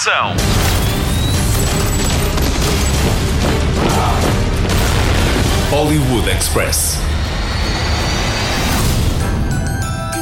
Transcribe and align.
ação. 0.00 0.34
Hollywood 5.70 6.26
Express. 6.30 7.09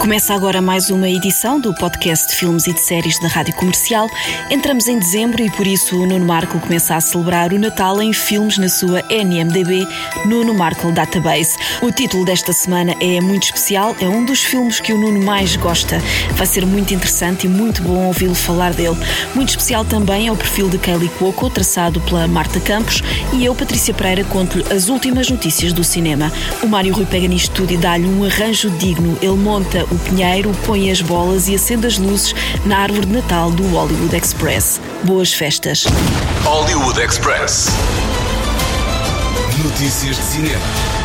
Começa 0.00 0.32
agora 0.32 0.62
mais 0.62 0.90
uma 0.90 1.08
edição 1.08 1.60
do 1.60 1.74
podcast 1.74 2.28
de 2.28 2.36
filmes 2.36 2.68
e 2.68 2.72
de 2.72 2.80
séries 2.80 3.18
da 3.18 3.26
Rádio 3.26 3.52
Comercial. 3.54 4.08
Entramos 4.48 4.86
em 4.86 4.96
dezembro 4.96 5.42
e 5.42 5.50
por 5.50 5.66
isso 5.66 5.96
o 5.96 6.06
Nuno 6.06 6.24
Marco 6.24 6.58
começa 6.60 6.94
a 6.94 7.00
celebrar 7.00 7.52
o 7.52 7.58
Natal 7.58 8.00
em 8.00 8.12
filmes 8.12 8.58
na 8.58 8.68
sua 8.68 9.02
NMDB 9.10 9.86
Nuno 10.24 10.54
Marco 10.54 10.92
Database. 10.92 11.56
O 11.82 11.90
título 11.90 12.24
desta 12.24 12.52
semana 12.52 12.94
é 13.00 13.20
muito 13.20 13.42
especial, 13.42 13.94
é 14.00 14.06
um 14.06 14.24
dos 14.24 14.40
filmes 14.40 14.78
que 14.80 14.92
o 14.92 14.98
Nuno 14.98 15.20
mais 15.20 15.56
gosta. 15.56 16.00
Vai 16.34 16.46
ser 16.46 16.64
muito 16.64 16.94
interessante 16.94 17.46
e 17.46 17.50
muito 17.50 17.82
bom 17.82 18.06
ouvi-lo 18.06 18.36
falar 18.36 18.72
dele. 18.72 18.96
Muito 19.34 19.50
especial 19.50 19.84
também 19.84 20.28
é 20.28 20.32
o 20.32 20.36
perfil 20.36 20.70
de 20.70 20.78
Kelly 20.78 21.08
Cuoco, 21.18 21.50
traçado 21.50 22.00
pela 22.02 22.28
Marta 22.28 22.60
Campos, 22.60 23.02
e 23.32 23.44
eu, 23.44 23.54
Patrícia 23.54 23.92
Pereira, 23.92 24.22
conto-lhe 24.24 24.64
as 24.72 24.88
últimas 24.88 25.28
notícias 25.28 25.72
do 25.72 25.82
cinema. 25.82 26.32
O 26.62 26.68
Mário 26.68 26.94
Rui 26.94 27.04
pega 27.04 27.26
nisto 27.26 27.52
tudo 27.52 27.72
e 27.72 27.76
dá-lhe 27.76 28.06
um 28.06 28.24
arranjo 28.24 28.70
digno. 28.70 29.18
Ele 29.20 29.36
monta 29.36 29.87
o 29.90 29.98
pinheiro, 29.98 30.52
põe 30.66 30.90
as 30.90 31.00
bolas 31.00 31.48
e 31.48 31.54
acende 31.54 31.86
as 31.86 31.98
luzes 31.98 32.34
na 32.64 32.78
árvore 32.78 33.06
de 33.06 33.12
Natal 33.12 33.50
do 33.50 33.66
Hollywood 33.68 34.14
Express. 34.14 34.80
Boas 35.04 35.32
festas. 35.32 35.84
Hollywood 36.44 37.00
Express. 37.00 37.68
Notícias 39.64 40.16
de 40.16 40.22
cinema. 40.22 40.97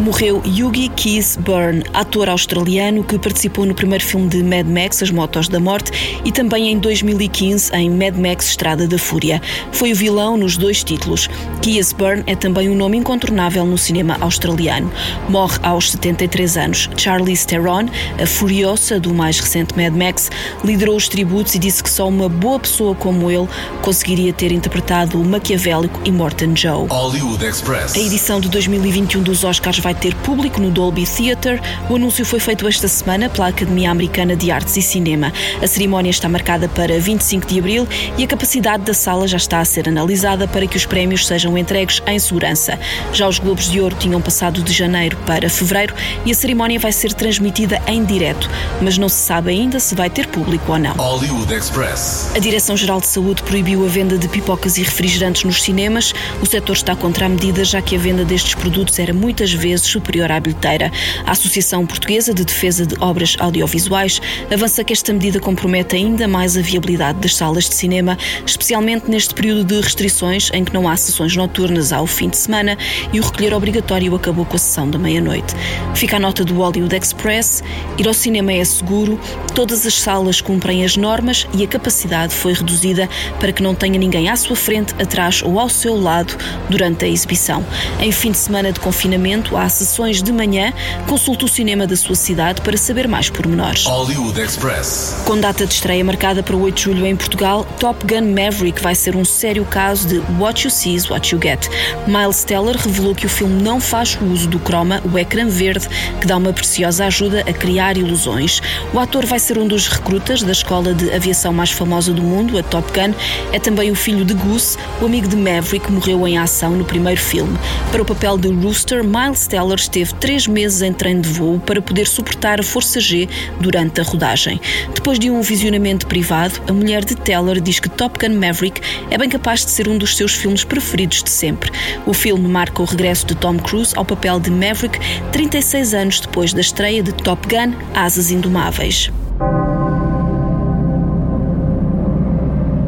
Morreu 0.00 0.42
Yugi 0.46 0.88
Keys 0.88 1.36
Byrne, 1.36 1.84
ator 1.92 2.30
australiano 2.30 3.04
que 3.04 3.18
participou 3.18 3.66
no 3.66 3.74
primeiro 3.74 4.02
filme 4.02 4.28
de 4.28 4.42
Mad 4.42 4.66
Max, 4.66 5.02
As 5.02 5.10
Motos 5.10 5.46
da 5.46 5.60
Morte, 5.60 5.92
e 6.24 6.32
também 6.32 6.70
em 6.72 6.78
2015 6.78 7.70
em 7.74 7.90
Mad 7.90 8.16
Max 8.16 8.48
Estrada 8.48 8.88
da 8.88 8.98
Fúria. 8.98 9.42
Foi 9.72 9.92
o 9.92 9.94
vilão 9.94 10.38
nos 10.38 10.56
dois 10.56 10.82
títulos. 10.82 11.28
Keys 11.60 11.92
Byrne 11.92 12.24
é 12.26 12.34
também 12.34 12.70
um 12.70 12.74
nome 12.74 12.96
incontornável 12.96 13.66
no 13.66 13.76
cinema 13.76 14.16
australiano. 14.20 14.90
Morre 15.28 15.58
aos 15.62 15.90
73 15.90 16.56
anos. 16.56 16.88
Charlize 16.96 17.46
Theron, 17.46 17.86
a 18.20 18.26
furiosa 18.26 18.98
do 18.98 19.12
mais 19.12 19.38
recente 19.38 19.76
Mad 19.76 19.94
Max, 19.94 20.30
liderou 20.64 20.96
os 20.96 21.08
tributos 21.08 21.54
e 21.54 21.58
disse 21.58 21.82
que 21.82 21.90
só 21.90 22.08
uma 22.08 22.28
boa 22.28 22.58
pessoa 22.58 22.94
como 22.94 23.30
ele 23.30 23.48
conseguiria 23.82 24.32
ter 24.32 24.50
interpretado 24.50 25.20
o 25.20 25.24
maquiavélico 25.24 26.00
e 26.06 26.10
Morton 26.10 26.56
Joe. 26.56 26.88
Hollywood 26.88 27.44
Express. 27.44 27.94
A 27.94 27.98
edição 27.98 28.40
de 28.40 28.48
2021 28.48 29.22
dos 29.22 29.44
Oscars 29.44 29.78
vai 29.78 29.89
ter 29.94 30.14
público 30.16 30.60
no 30.60 30.70
Dolby 30.70 31.06
Theatre. 31.06 31.60
O 31.88 31.96
anúncio 31.96 32.24
foi 32.24 32.40
feito 32.40 32.66
esta 32.66 32.88
semana 32.88 33.28
pela 33.28 33.48
Academia 33.48 33.90
Americana 33.90 34.36
de 34.36 34.50
Artes 34.50 34.76
e 34.76 34.82
Cinema. 34.82 35.32
A 35.62 35.66
cerimónia 35.66 36.10
está 36.10 36.28
marcada 36.28 36.68
para 36.68 36.98
25 36.98 37.46
de 37.46 37.58
abril 37.58 37.88
e 38.16 38.24
a 38.24 38.26
capacidade 38.26 38.84
da 38.84 38.94
sala 38.94 39.26
já 39.26 39.36
está 39.36 39.60
a 39.60 39.64
ser 39.64 39.88
analisada 39.88 40.46
para 40.46 40.66
que 40.66 40.76
os 40.76 40.86
prémios 40.86 41.26
sejam 41.26 41.56
entregues 41.56 42.02
em 42.06 42.18
segurança. 42.18 42.78
Já 43.12 43.28
os 43.28 43.38
Globos 43.38 43.70
de 43.70 43.80
Ouro 43.80 43.96
tinham 43.98 44.20
passado 44.20 44.62
de 44.62 44.72
janeiro 44.72 45.16
para 45.26 45.48
fevereiro 45.48 45.94
e 46.24 46.30
a 46.30 46.34
cerimónia 46.34 46.78
vai 46.78 46.92
ser 46.92 47.12
transmitida 47.12 47.80
em 47.86 48.04
direto, 48.04 48.48
mas 48.80 48.98
não 48.98 49.08
se 49.08 49.16
sabe 49.16 49.50
ainda 49.50 49.80
se 49.80 49.94
vai 49.94 50.10
ter 50.10 50.26
público 50.26 50.72
ou 50.72 50.78
não. 50.78 50.94
Hollywood 50.94 51.52
Express. 51.52 52.30
A 52.34 52.38
Direção-Geral 52.38 53.00
de 53.00 53.06
Saúde 53.06 53.42
proibiu 53.42 53.84
a 53.84 53.88
venda 53.88 54.18
de 54.18 54.28
pipocas 54.28 54.76
e 54.78 54.82
refrigerantes 54.82 55.44
nos 55.44 55.62
cinemas. 55.62 56.12
O 56.42 56.46
setor 56.46 56.74
está 56.74 56.94
contra 56.96 57.26
a 57.26 57.28
medida, 57.28 57.64
já 57.64 57.80
que 57.80 57.96
a 57.96 57.98
venda 57.98 58.24
destes 58.24 58.54
produtos 58.54 58.98
era 58.98 59.12
muitas 59.12 59.52
vezes 59.52 59.79
vezes 59.80 59.86
superior 59.86 60.30
à 60.30 60.38
bilheteira. 60.38 60.92
A 61.26 61.32
Associação 61.32 61.86
Portuguesa 61.86 62.34
de 62.34 62.44
Defesa 62.44 62.86
de 62.86 62.94
Obras 63.00 63.36
Audiovisuais 63.38 64.20
avança 64.52 64.84
que 64.84 64.92
esta 64.92 65.12
medida 65.12 65.40
compromete 65.40 65.96
ainda 65.96 66.28
mais 66.28 66.56
a 66.56 66.60
viabilidade 66.60 67.18
das 67.18 67.34
salas 67.34 67.68
de 67.68 67.74
cinema, 67.74 68.16
especialmente 68.44 69.10
neste 69.10 69.34
período 69.34 69.64
de 69.64 69.80
restrições 69.80 70.50
em 70.52 70.64
que 70.64 70.72
não 70.72 70.88
há 70.88 70.96
sessões 70.96 71.34
noturnas 71.34 71.92
ao 71.92 72.06
fim 72.06 72.28
de 72.28 72.36
semana 72.36 72.76
e 73.12 73.20
o 73.20 73.22
recolher 73.22 73.54
obrigatório 73.54 74.14
acabou 74.14 74.44
com 74.44 74.56
a 74.56 74.58
sessão 74.58 74.88
da 74.88 74.98
meia-noite. 74.98 75.54
Fica 75.94 76.16
a 76.16 76.20
nota 76.20 76.44
do 76.44 76.54
Hollywood 76.54 76.94
Express: 76.94 77.62
ir 77.98 78.06
ao 78.06 78.14
cinema 78.14 78.52
é 78.52 78.64
seguro, 78.64 79.18
todas 79.54 79.86
as 79.86 79.94
salas 79.94 80.40
cumprem 80.40 80.84
as 80.84 80.96
normas 80.96 81.46
e 81.54 81.64
a 81.64 81.66
capacidade 81.66 82.34
foi 82.34 82.52
reduzida 82.52 83.08
para 83.38 83.52
que 83.52 83.62
não 83.62 83.74
tenha 83.74 83.98
ninguém 83.98 84.28
à 84.28 84.36
sua 84.36 84.56
frente, 84.56 84.94
atrás 85.00 85.42
ou 85.42 85.58
ao 85.58 85.68
seu 85.68 85.98
lado 86.00 86.36
durante 86.68 87.04
a 87.04 87.08
exibição. 87.08 87.64
Em 87.98 88.12
fim 88.12 88.30
de 88.32 88.38
semana 88.38 88.72
de 88.72 88.80
confinamento, 88.80 89.56
sessões 89.70 90.22
de 90.22 90.32
manhã, 90.32 90.72
consulte 91.06 91.44
o 91.44 91.48
cinema 91.48 91.86
da 91.86 91.96
sua 91.96 92.14
cidade 92.14 92.60
para 92.60 92.76
saber 92.76 93.08
mais 93.08 93.30
pormenores. 93.30 93.84
Hollywood 93.84 94.40
Express. 94.40 95.22
Com 95.24 95.38
data 95.38 95.66
de 95.66 95.74
estreia 95.74 96.04
marcada 96.04 96.42
para 96.42 96.56
8 96.56 96.74
de 96.74 96.82
julho 96.82 97.06
em 97.06 97.16
Portugal, 97.16 97.64
Top 97.78 98.04
Gun 98.06 98.32
Maverick 98.34 98.82
vai 98.82 98.94
ser 98.94 99.16
um 99.16 99.24
sério 99.24 99.64
caso 99.64 100.08
de 100.08 100.18
What 100.38 100.64
You 100.64 100.70
See 100.70 100.94
is 100.94 101.08
What 101.08 101.34
You 101.34 101.40
Get. 101.42 101.68
Miles 102.06 102.44
Teller 102.44 102.76
revelou 102.76 103.14
que 103.14 103.26
o 103.26 103.28
filme 103.28 103.62
não 103.62 103.80
faz 103.80 104.18
uso 104.20 104.48
do 104.48 104.58
croma, 104.58 105.00
o 105.10 105.18
ecrã 105.18 105.46
verde, 105.46 105.88
que 106.20 106.26
dá 106.26 106.36
uma 106.36 106.52
preciosa 106.52 107.06
ajuda 107.06 107.40
a 107.40 107.52
criar 107.52 107.96
ilusões. 107.96 108.60
O 108.92 108.98
ator 108.98 109.24
vai 109.26 109.38
ser 109.38 109.58
um 109.58 109.66
dos 109.66 109.88
recrutas 109.88 110.42
da 110.42 110.52
escola 110.52 110.92
de 110.94 111.12
aviação 111.12 111.52
mais 111.52 111.70
famosa 111.70 112.12
do 112.12 112.22
mundo, 112.22 112.58
a 112.58 112.62
Top 112.62 112.90
Gun. 112.92 113.14
É 113.52 113.58
também 113.58 113.90
o 113.90 113.94
filho 113.94 114.24
de 114.24 114.34
Goose, 114.34 114.76
o 115.00 115.06
amigo 115.06 115.28
de 115.28 115.36
Maverick, 115.36 115.86
que 115.86 115.92
morreu 115.92 116.26
em 116.26 116.38
ação 116.38 116.72
no 116.72 116.84
primeiro 116.84 117.20
filme. 117.20 117.56
Para 117.90 118.02
o 118.02 118.04
papel 118.04 118.36
de 118.36 118.48
Rooster, 118.48 119.04
Miles 119.04 119.46
Teller 119.46 119.59
Teller 119.60 119.78
esteve 119.78 120.14
três 120.14 120.46
meses 120.46 120.80
em 120.80 120.90
treino 120.90 121.20
de 121.20 121.28
voo 121.28 121.60
para 121.60 121.82
poder 121.82 122.06
suportar 122.06 122.58
a 122.58 122.62
força 122.62 122.98
G 122.98 123.28
durante 123.60 124.00
a 124.00 124.04
rodagem. 124.04 124.58
Depois 124.94 125.18
de 125.18 125.30
um 125.30 125.42
visionamento 125.42 126.06
privado, 126.06 126.62
a 126.66 126.72
mulher 126.72 127.04
de 127.04 127.14
Teller 127.14 127.60
diz 127.60 127.78
que 127.78 127.90
Top 127.90 128.18
Gun 128.18 128.36
Maverick 128.36 128.80
é 129.10 129.18
bem 129.18 129.28
capaz 129.28 129.62
de 129.62 129.70
ser 129.70 129.86
um 129.86 129.98
dos 129.98 130.16
seus 130.16 130.32
filmes 130.32 130.64
preferidos 130.64 131.22
de 131.22 131.28
sempre. 131.28 131.70
O 132.06 132.14
filme 132.14 132.48
marca 132.48 132.80
o 132.80 132.86
regresso 132.86 133.26
de 133.26 133.34
Tom 133.34 133.58
Cruise 133.58 133.92
ao 133.96 134.04
papel 134.04 134.40
de 134.40 134.50
Maverick 134.50 134.98
36 135.30 135.92
anos 135.92 136.20
depois 136.20 136.54
da 136.54 136.62
estreia 136.62 137.02
de 137.02 137.12
Top 137.12 137.46
Gun 137.46 137.74
Asas 137.94 138.30
Indomáveis. 138.30 139.10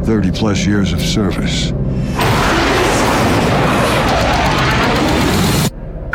30 0.05 0.39
plus 0.39 0.65
years 0.65 0.91
of 0.91 1.03
service. 1.03 1.71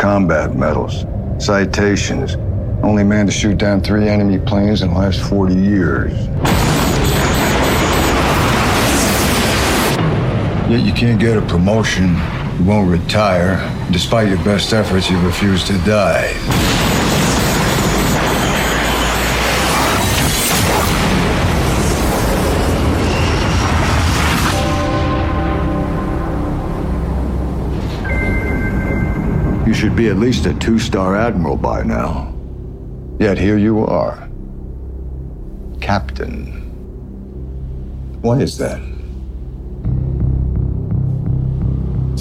Combat 0.08 0.56
medals, 0.56 1.04
citations. 1.38 2.36
Only 2.82 3.04
man 3.04 3.26
to 3.26 3.30
shoot 3.30 3.58
down 3.58 3.82
three 3.82 4.08
enemy 4.08 4.38
planes 4.38 4.80
in 4.80 4.88
the 4.88 4.98
last 4.98 5.20
40 5.20 5.54
years. 5.54 6.14
Yet 10.70 10.80
you 10.80 10.94
can't 10.94 11.20
get 11.20 11.36
a 11.36 11.42
promotion, 11.42 12.16
you 12.58 12.64
won't 12.64 12.90
retire. 12.90 13.58
Despite 13.90 14.28
your 14.28 14.42
best 14.44 14.72
efforts, 14.72 15.10
you 15.10 15.20
refuse 15.20 15.62
to 15.66 15.74
die. 15.84 16.32
Should 29.78 29.94
be 29.94 30.08
at 30.08 30.16
least 30.16 30.44
a 30.44 30.52
two 30.54 30.76
star 30.76 31.14
admiral 31.14 31.56
by 31.56 31.84
now. 31.84 32.34
Yet 33.20 33.38
here 33.38 33.56
you 33.56 33.86
are. 33.86 34.28
Captain. 35.80 36.46
What 38.20 38.42
is 38.42 38.58
that? 38.58 38.80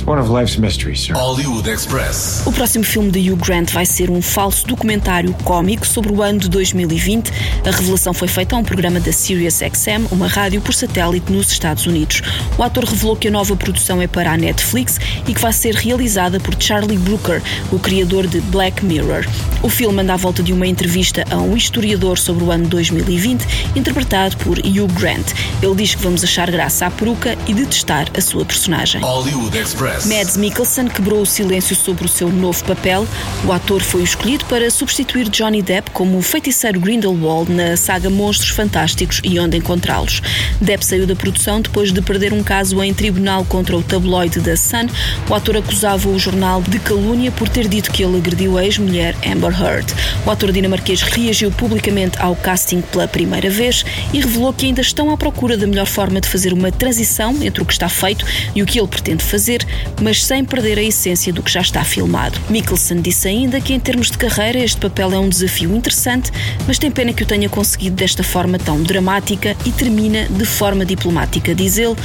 One 0.08 0.22
of 0.22 0.32
life's 0.32 0.58
mysteries, 0.58 1.02
sir. 1.02 1.14
Hollywood 1.14 1.70
Express. 1.70 2.42
O 2.46 2.52
próximo 2.54 2.86
filme 2.86 3.12
de 3.12 3.30
Hugh 3.30 3.36
Grant 3.36 3.72
vai 3.72 3.86
ser 3.86 4.10
um 4.10 4.22
falso 4.22 4.66
documentário 4.66 5.34
cómico 5.44 5.86
sobre 5.86 6.14
o 6.14 6.24
ano 6.24 6.40
de 6.40 6.50
2020. 6.50 7.30
A 7.66 7.72
revelação 7.72 8.14
foi 8.14 8.30
feita 8.30 8.56
a 8.56 8.60
um 8.60 8.64
programa 8.64 9.02
da 9.02 9.12
Sirius 9.12 9.56
XM, 9.56 10.08
uma 10.10 10.28
rádio 10.28 10.62
por 10.62 10.74
satélite 10.74 11.30
nos 11.30 11.52
Estados 11.52 11.86
Unidos. 11.86 12.22
O 12.58 12.64
ator 12.64 12.86
revelou 12.86 13.18
que 13.18 13.28
a 13.28 13.32
nova 13.32 13.54
produção 13.58 14.02
é 14.02 14.08
para 14.08 14.32
a 14.32 14.38
Netflix 14.38 14.98
e 15.28 15.34
que 15.34 15.42
vai 15.42 15.52
ser 15.52 15.76
realizada 15.76 16.40
por 16.40 16.56
Charlie 16.58 16.98
Brooker, 16.98 17.42
o 17.70 17.78
criador 17.78 18.28
de 18.28 18.40
Black 18.40 18.86
Mirror. 18.86 19.26
O 19.62 19.70
filme 19.70 20.02
anda 20.02 20.14
à 20.14 20.18
volta 20.18 20.42
de 20.42 20.54
uma 20.54 20.66
entrevista 20.66 21.26
a 21.30 21.36
um 21.36 21.58
historiador 21.58 22.18
sobre 22.18 22.46
o 22.46 22.52
ano 22.52 22.68
2020, 22.70 23.46
interpretado 23.76 24.38
por 24.38 24.58
Hugh 24.60 24.88
Grant. 24.94 25.34
Ele 25.62 25.76
diz 25.76 25.96
que 25.96 26.02
vamos 26.02 26.24
achar 26.24 26.50
graça 26.50 26.86
à 26.86 26.92
peruca 26.92 27.38
e 27.46 27.54
detestar 27.54 28.08
a 28.16 28.22
sua 28.22 28.46
personagem. 28.46 29.02
Hollywood 29.02 29.58
Express. 29.58 29.97
Mads 30.06 30.38
Mikkelsen 30.38 30.88
quebrou 30.88 31.22
o 31.22 31.26
silêncio 31.26 31.76
sobre 31.76 32.06
o 32.06 32.08
seu 32.08 32.30
novo 32.30 32.64
papel. 32.64 33.08
O 33.46 33.52
ator 33.52 33.82
foi 33.82 34.04
escolhido 34.04 34.46
para 34.46 34.70
substituir 34.70 35.28
Johnny 35.30 35.62
Depp 35.62 35.92
como 35.92 36.18
o 36.18 36.22
feiticeiro 36.22 36.80
Grindelwald 36.80 37.52
na 37.52 37.76
saga 37.76 38.10
Monstros 38.10 38.52
Fantásticos 38.52 39.22
e 39.24 39.40
Onde 39.40 39.58
Encontrá-los. 39.58 40.22
Depp 40.62 40.86
saiu 40.86 41.08
da 41.08 41.16
produção 41.16 41.62
depois 41.62 41.92
de 41.92 42.02
perder 42.02 42.32
um 42.32 42.44
caso 42.44 42.82
em 42.84 42.94
tribunal 42.94 43.44
contra 43.46 43.76
o 43.76 43.82
tabloide 43.82 44.40
da 44.40 44.56
Sun. 44.56 44.88
O 45.30 45.34
ator 45.34 45.58
acusava 45.58 46.08
o 46.10 46.20
jornal 46.20 46.62
de 46.62 46.80
calúnia 46.80 47.32
por 47.32 47.50
ter 47.50 47.68
dito 47.68 47.92
que 47.92 48.04
ele 48.04 48.18
agrediu 48.18 48.58
a 48.58 48.64
ex-mulher 48.64 49.16
Amber 49.26 49.52
Heard. 49.52 49.94
O 50.26 50.32
ator 50.32 50.52
dinamarquês 50.52 51.02
reagiu 51.02 51.52
publicamente 51.52 52.18
ao 52.20 52.36
casting 52.36 52.82
pela 52.82 53.08
primeira 53.08 53.50
vez 53.50 53.84
e 54.14 54.20
revelou 54.20 54.54
que 54.54 54.66
ainda 54.66 54.82
estão 54.82 55.12
à 55.12 55.18
procura 55.18 55.58
da 55.58 55.66
melhor 55.66 55.88
forma 55.88 56.22
de 56.22 56.28
fazer 56.28 56.54
uma 56.54 56.72
transição 56.72 57.36
entre 57.42 57.62
o 57.62 57.66
que 57.66 57.74
está 57.74 57.90
feito 57.90 58.26
e 58.56 58.62
o 58.62 58.66
que 58.66 58.80
ele 58.80 58.88
pretende 58.88 59.24
fazer, 59.24 59.66
mas 60.02 60.24
sem 60.24 60.44
perder 60.44 60.78
a 60.78 60.84
essência 60.84 61.32
do 61.34 61.42
que 61.42 61.52
já 61.52 61.62
está 61.62 61.84
filmado. 61.84 62.40
Mikkelsen 62.50 63.02
disse 63.02 63.28
ainda 63.28 63.60
que, 63.60 63.74
em 63.74 63.80
termos 63.80 64.12
de 64.12 64.18
carreira, 64.18 64.60
este 64.60 64.80
papel 64.80 65.14
é 65.14 65.20
um 65.20 65.30
desafio 65.30 65.76
interessante, 65.76 66.32
mas 66.68 66.78
tem 66.78 66.92
pena 66.92 67.14
que 67.14 67.24
o 67.24 67.26
tenha 67.26 67.50
conseguido 67.50 67.96
desta 67.96 68.24
forma 68.24 68.58
tão 68.58 68.82
dramática 68.82 69.56
e 69.66 69.72
termina 69.72 70.26
de 70.26 70.46
forma 70.46 70.86
diplomática, 70.86 71.54
diz 71.54 71.78
ele. 71.78 71.96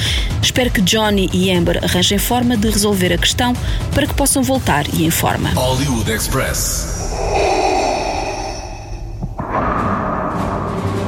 Espero 0.42 0.70
que 0.70 0.80
Johnny 0.80 1.30
e 1.32 1.50
Amber 1.50 1.82
arranjem 1.82 2.18
forma 2.18 2.56
de 2.56 2.68
resolver 2.68 3.12
a 3.12 3.18
questão 3.18 3.54
para 3.94 4.06
que 4.06 4.14
possam 4.14 4.42
voltar 4.42 4.86
e 4.94 5.04
em 5.04 5.10
forma. 5.10 5.50
Hollywood 5.50 6.10
Express. 6.10 7.71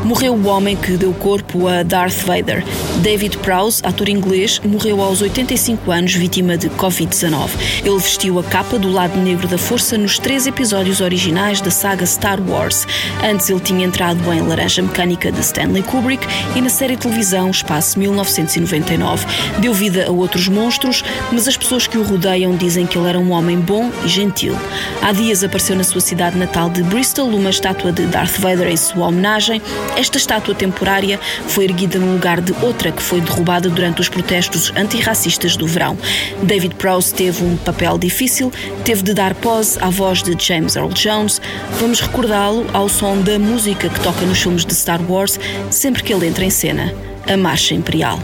Morreu 0.05 0.35
o 0.35 0.47
homem 0.49 0.77
que 0.77 0.99
deu 0.99 1.15
corpo 1.15 1.67
a 1.67 1.83
Darth 1.83 2.25
Vader. 2.27 2.63
David 3.01 3.39
Prowse, 3.39 3.81
ator 3.83 4.07
inglês, 4.07 4.61
morreu 4.63 5.01
aos 5.01 5.23
85 5.23 5.91
anos, 5.91 6.13
vítima 6.13 6.59
de 6.59 6.69
Covid-19. 6.69 7.49
Ele 7.83 7.99
vestiu 7.99 8.39
a 8.39 8.45
capa 8.45 8.79
do 8.79 8.93
lado 8.93 9.19
negro 9.19 9.49
da 9.49 9.57
força 9.57 9.97
nos 9.97 10.19
três 10.19 10.47
episódios 10.47 11.01
originais 11.01 11.63
da 11.63 11.71
saga 11.71 12.05
Star 12.05 12.39
Wars. 12.47 12.87
Antes 13.23 13.49
ele 13.49 13.61
tinha 13.61 13.87
entrado 13.87 14.21
em 14.31 14.43
Laranja 14.43 14.83
Mecânica 14.83 15.33
de 15.33 15.41
Stanley 15.41 15.83
Kubrick 15.83 16.27
e 16.55 16.61
na 16.61 16.69
série 16.69 16.99
televisão 16.99 17.51
Espaço 17.51 17.99
1999. 17.99 19.27
Deu 19.61 19.73
vida 19.73 20.07
a 20.07 20.11
outros 20.11 20.49
monstros, 20.49 21.03
mas 21.33 21.49
as 21.49 21.57
pessoas 21.57 21.87
que 21.87 21.97
o 21.97 22.03
rodeiam 22.03 22.55
dizem 22.57 22.87
que 22.87 22.99
ele 22.99 23.09
era 23.09 23.19
um 23.19 23.33
homem 23.33 23.59
bom 23.59 23.91
e 24.05 24.09
gentil. 24.09 24.55
Há 25.01 25.13
dias 25.13 25.43
apareceu 25.43 25.75
na 25.77 25.85
sua 25.85 26.03
cidade 26.03 26.37
natal 26.37 26.69
de 26.69 26.83
Bristol 26.83 27.29
uma 27.29 27.49
estátua 27.49 27.91
de 27.91 28.05
Darth 28.07 28.39
Vader 28.39 28.69
em 28.69 28.77
sua 28.77 29.07
homenagem. 29.07 29.63
Esta 29.97 30.19
estátua 30.19 30.55
temporária 30.55 31.21
foi 31.47 31.65
erguida 31.65 31.99
no 31.99 32.13
lugar 32.13 32.41
de 32.41 32.53
outra 32.63 32.91
que 32.91 33.03
foi 33.03 33.21
derrubada 33.21 33.69
durante 33.69 34.01
os 34.01 34.09
protestos 34.09 34.73
antirracistas 34.77 35.57
do 35.57 35.67
verão. 35.67 35.97
David 36.43 36.75
Prowse 36.75 37.15
teve 37.15 37.45
um 37.45 37.57
papel 37.57 37.97
difícil, 37.97 38.53
teve 38.85 39.03
de 39.03 39.15
dar 39.15 39.35
pose 39.35 39.79
à 39.81 39.89
voz 39.91 40.23
de 40.23 40.37
James 40.39 40.75
Earl 40.75 40.91
Jones. 40.91 41.41
Vamos 41.81 42.01
recordá-lo 42.01 42.67
ao 42.73 42.89
som 42.89 43.21
da 43.21 43.39
música 43.39 43.89
que 43.89 44.01
toca 44.01 44.25
nos 44.27 44.43
filmes 44.43 44.65
de 44.65 44.75
Star 44.75 45.01
Wars 45.09 45.39
sempre 45.71 46.03
que 46.03 46.13
ele 46.13 46.27
entra 46.27 46.45
em 46.45 46.51
cena, 46.51 46.93
a 47.27 47.37
Marcha 47.37 47.75
Imperial. 47.75 48.19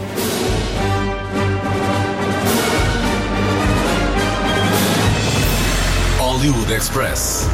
Hollywood 6.19 6.73
Express. 6.73 7.47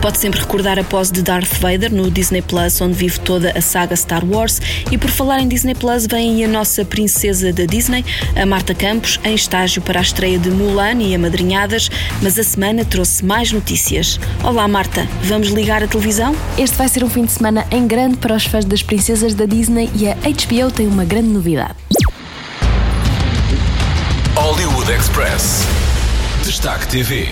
Pode 0.00 0.18
sempre 0.18 0.38
recordar 0.38 0.78
a 0.78 0.84
pose 0.84 1.12
de 1.12 1.22
Darth 1.22 1.54
Vader 1.58 1.92
no 1.92 2.08
Disney 2.08 2.40
Plus, 2.40 2.80
onde 2.80 2.94
vive 2.94 3.18
toda 3.18 3.50
a 3.56 3.60
saga 3.60 3.96
Star 3.96 4.24
Wars. 4.24 4.60
E 4.92 4.96
por 4.96 5.10
falar 5.10 5.40
em 5.40 5.48
Disney 5.48 5.74
Plus, 5.74 6.06
vem 6.06 6.36
aí 6.36 6.44
a 6.44 6.48
nossa 6.48 6.84
princesa 6.84 7.52
da 7.52 7.64
Disney, 7.64 8.04
a 8.40 8.46
Marta 8.46 8.74
Campos, 8.74 9.18
em 9.24 9.34
estágio 9.34 9.82
para 9.82 9.98
a 9.98 10.02
estreia 10.02 10.38
de 10.38 10.50
Mulan 10.50 11.02
e 11.02 11.16
Amadrinhadas, 11.16 11.90
mas 12.22 12.38
a 12.38 12.44
semana 12.44 12.84
trouxe 12.84 13.24
mais 13.24 13.50
notícias. 13.50 14.20
Olá, 14.44 14.68
Marta, 14.68 15.06
vamos 15.24 15.48
ligar 15.48 15.82
a 15.82 15.88
televisão? 15.88 16.34
Este 16.56 16.76
vai 16.76 16.88
ser 16.88 17.02
um 17.02 17.10
fim 17.10 17.24
de 17.24 17.32
semana 17.32 17.66
em 17.70 17.84
grande 17.86 18.18
para 18.18 18.36
os 18.36 18.44
fãs 18.44 18.64
das 18.64 18.82
princesas 18.82 19.34
da 19.34 19.46
Disney 19.46 19.90
e 19.96 20.06
a 20.06 20.14
HBO 20.14 20.70
tem 20.70 20.86
uma 20.86 21.04
grande 21.04 21.28
novidade. 21.28 21.74
Hollywood 24.36 24.92
Express. 24.92 25.66
Destaque 26.44 26.86
TV. 26.86 27.28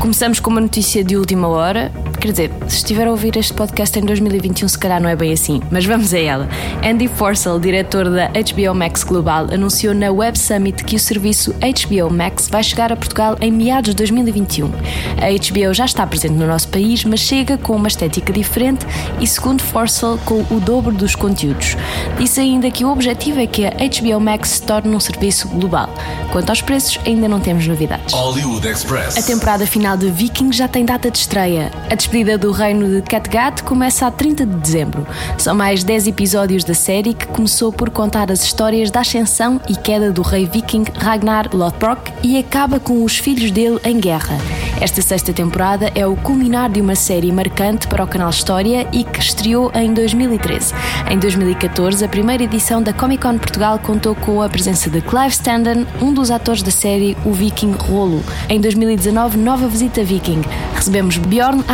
Começamos 0.00 0.38
com 0.40 0.50
uma 0.50 0.60
notícia 0.60 1.02
de 1.02 1.16
última 1.16 1.48
hora. 1.48 1.90
Quer 2.24 2.30
dizer, 2.30 2.50
se 2.68 2.76
estiver 2.76 3.06
a 3.06 3.10
ouvir 3.10 3.36
este 3.36 3.52
podcast 3.52 3.98
em 3.98 4.02
2021, 4.02 4.66
se 4.66 4.78
calhar 4.78 4.98
não 4.98 5.10
é 5.10 5.14
bem 5.14 5.30
assim, 5.30 5.60
mas 5.70 5.84
vamos 5.84 6.14
a 6.14 6.18
ela. 6.18 6.48
Andy 6.82 7.06
Forcell, 7.06 7.60
diretor 7.60 8.08
da 8.08 8.28
HBO 8.28 8.74
Max 8.74 9.04
Global, 9.04 9.48
anunciou 9.52 9.92
na 9.92 10.10
Web 10.10 10.38
Summit 10.38 10.84
que 10.84 10.96
o 10.96 10.98
serviço 10.98 11.52
HBO 11.52 12.10
Max 12.10 12.48
vai 12.48 12.62
chegar 12.62 12.90
a 12.90 12.96
Portugal 12.96 13.36
em 13.42 13.52
meados 13.52 13.90
de 13.90 13.96
2021. 13.96 14.68
A 14.68 15.66
HBO 15.68 15.74
já 15.74 15.84
está 15.84 16.06
presente 16.06 16.32
no 16.32 16.46
nosso 16.46 16.68
país, 16.68 17.04
mas 17.04 17.20
chega 17.20 17.58
com 17.58 17.76
uma 17.76 17.88
estética 17.88 18.32
diferente 18.32 18.86
e, 19.20 19.26
segundo 19.26 19.62
Forcell, 19.62 20.18
com 20.24 20.46
o 20.50 20.60
dobro 20.60 20.94
dos 20.94 21.14
conteúdos. 21.14 21.76
Disse 22.18 22.40
ainda 22.40 22.70
que 22.70 22.86
o 22.86 22.90
objetivo 22.90 23.38
é 23.38 23.46
que 23.46 23.66
a 23.66 23.70
HBO 23.70 24.18
Max 24.18 24.48
se 24.48 24.62
torne 24.62 24.96
um 24.96 25.00
serviço 25.00 25.46
global. 25.48 25.90
Quanto 26.32 26.48
aos 26.48 26.62
preços, 26.62 26.98
ainda 27.04 27.28
não 27.28 27.38
temos 27.38 27.66
novidades. 27.66 28.14
Hollywood 28.14 28.66
Express. 28.66 29.18
A 29.18 29.22
temporada 29.22 29.66
final 29.66 29.94
de 29.98 30.10
Vikings 30.10 30.56
já 30.56 30.66
tem 30.66 30.86
data 30.86 31.10
de 31.10 31.18
estreia. 31.18 31.70
A 31.90 31.94
despedida 32.14 32.38
do 32.38 32.52
reino 32.52 32.88
de 32.88 33.02
Kattegat 33.02 33.64
começa 33.64 34.06
a 34.06 34.10
30 34.10 34.46
de 34.46 34.54
dezembro. 34.54 35.04
São 35.36 35.52
mais 35.52 35.82
10 35.82 36.06
episódios 36.06 36.62
da 36.62 36.72
série 36.72 37.12
que 37.12 37.26
começou 37.26 37.72
por 37.72 37.90
contar 37.90 38.30
as 38.30 38.44
histórias 38.44 38.88
da 38.88 39.00
ascensão 39.00 39.60
e 39.68 39.74
queda 39.74 40.12
do 40.12 40.22
rei 40.22 40.46
viking 40.46 40.84
Ragnar 40.96 41.48
Lothbrok 41.52 42.12
e 42.22 42.38
acaba 42.38 42.78
com 42.78 43.02
os 43.02 43.18
filhos 43.18 43.50
dele 43.50 43.80
em 43.84 43.98
guerra. 43.98 44.38
Esta 44.80 45.02
sexta 45.02 45.32
temporada 45.32 45.90
é 45.94 46.06
o 46.06 46.14
culminar 46.14 46.70
de 46.70 46.80
uma 46.80 46.94
série 46.94 47.32
marcante 47.32 47.88
para 47.88 48.04
o 48.04 48.06
canal 48.06 48.30
História 48.30 48.86
e 48.92 49.02
que 49.02 49.18
estreou 49.18 49.72
em 49.74 49.92
2013. 49.92 50.72
Em 51.10 51.18
2014, 51.18 52.04
a 52.04 52.08
primeira 52.08 52.44
edição 52.44 52.82
da 52.82 52.92
Comic 52.92 53.22
Con 53.22 53.38
Portugal 53.38 53.78
contou 53.78 54.14
com 54.14 54.42
a 54.42 54.48
presença 54.48 54.90
de 54.90 55.00
Clive 55.00 55.30
Standen, 55.30 55.86
um 56.00 56.12
dos 56.12 56.30
atores 56.30 56.62
da 56.62 56.70
série 56.70 57.16
O 57.24 57.32
Viking 57.32 57.72
Rolo. 57.72 58.22
Em 58.48 58.60
2019, 58.60 59.38
nova 59.38 59.66
visita 59.66 60.04
Viking. 60.04 60.42
Recebemos 60.74 61.16
Bjorn 61.16 61.64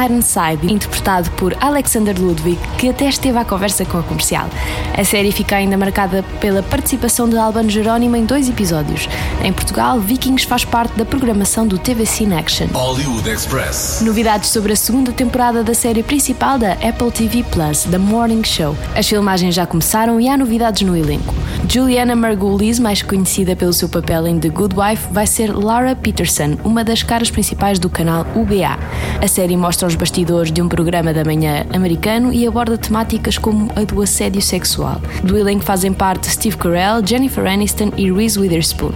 Interpretado 0.71 1.29
por 1.33 1.57
Alexander 1.61 2.17
Ludwig, 2.17 2.57
que 2.79 2.89
até 2.89 3.09
esteve 3.09 3.37
à 3.37 3.45
conversa 3.45 3.85
com 3.85 3.99
a 3.99 4.03
comercial. 4.03 4.49
A 4.97 5.03
série 5.03 5.33
fica 5.33 5.57
ainda 5.57 5.77
marcada 5.77 6.23
pela 6.41 6.63
participação 6.63 7.29
de 7.29 7.37
Albano 7.37 7.69
Jerónimo 7.69 8.15
em 8.15 8.25
dois 8.25 8.49
episódios. 8.49 9.09
Em 9.43 9.53
Portugal, 9.53 9.99
Vikings 9.99 10.47
faz 10.47 10.65
parte 10.65 10.97
da 10.97 11.05
programação 11.05 11.67
do 11.67 11.79
TV 11.79 12.07
Cine 12.07 12.35
Action. 12.35 12.69
Hollywood 12.73 13.29
Express. 13.29 14.03
Novidades 14.03 14.51
sobre 14.51 14.73
a 14.73 14.77
segunda 14.77 15.11
temporada 15.11 15.65
da 15.65 15.75
série 15.75 16.05
principal 16.05 16.59
da 16.59 16.75
Apple 16.75 17.11
TV 17.11 17.43
Plus, 17.43 17.83
The 17.83 17.99
Morning 17.99 18.45
Show. 18.45 18.77
As 18.95 19.09
filmagens 19.09 19.57
já 19.57 19.67
começaram 19.67 20.21
e 20.21 20.29
há 20.29 20.37
novidades 20.37 20.83
no 20.83 20.97
elenco. 20.97 21.35
Juliana 21.69 22.15
Margulies, 22.15 22.79
mais 22.79 23.03
conhecida 23.03 23.57
pelo 23.57 23.73
seu 23.73 23.89
papel 23.89 24.29
em 24.29 24.39
The 24.39 24.49
Good 24.49 24.77
Wife, 24.79 25.09
vai 25.11 25.27
ser 25.27 25.53
Laura 25.53 25.97
Peterson, 25.97 26.57
uma 26.63 26.85
das 26.85 27.03
caras 27.03 27.31
principais 27.31 27.81
do 27.81 27.91
canal 27.91 28.25
UBA. 28.35 28.79
A 29.21 29.27
série 29.27 29.57
mostra 29.57 29.89
os 29.89 29.97
bastidores 29.97 30.20
de 30.25 30.61
um 30.61 30.69
programa 30.69 31.15
da 31.15 31.25
manhã 31.25 31.65
americano 31.73 32.33
e 32.33 32.47
aborda 32.47 32.77
temáticas 32.77 33.39
como 33.39 33.71
a 33.75 33.85
do 33.85 34.03
assédio 34.03 34.43
sexual. 34.43 35.01
Do 35.25 35.37
elenco 35.39 35.65
fazem 35.65 35.93
parte 35.93 36.31
Steve 36.31 36.57
Carell, 36.59 37.05
Jennifer 37.05 37.47
Aniston 37.47 37.91
e 37.97 38.13
Reese 38.13 38.39
Witherspoon. 38.39 38.93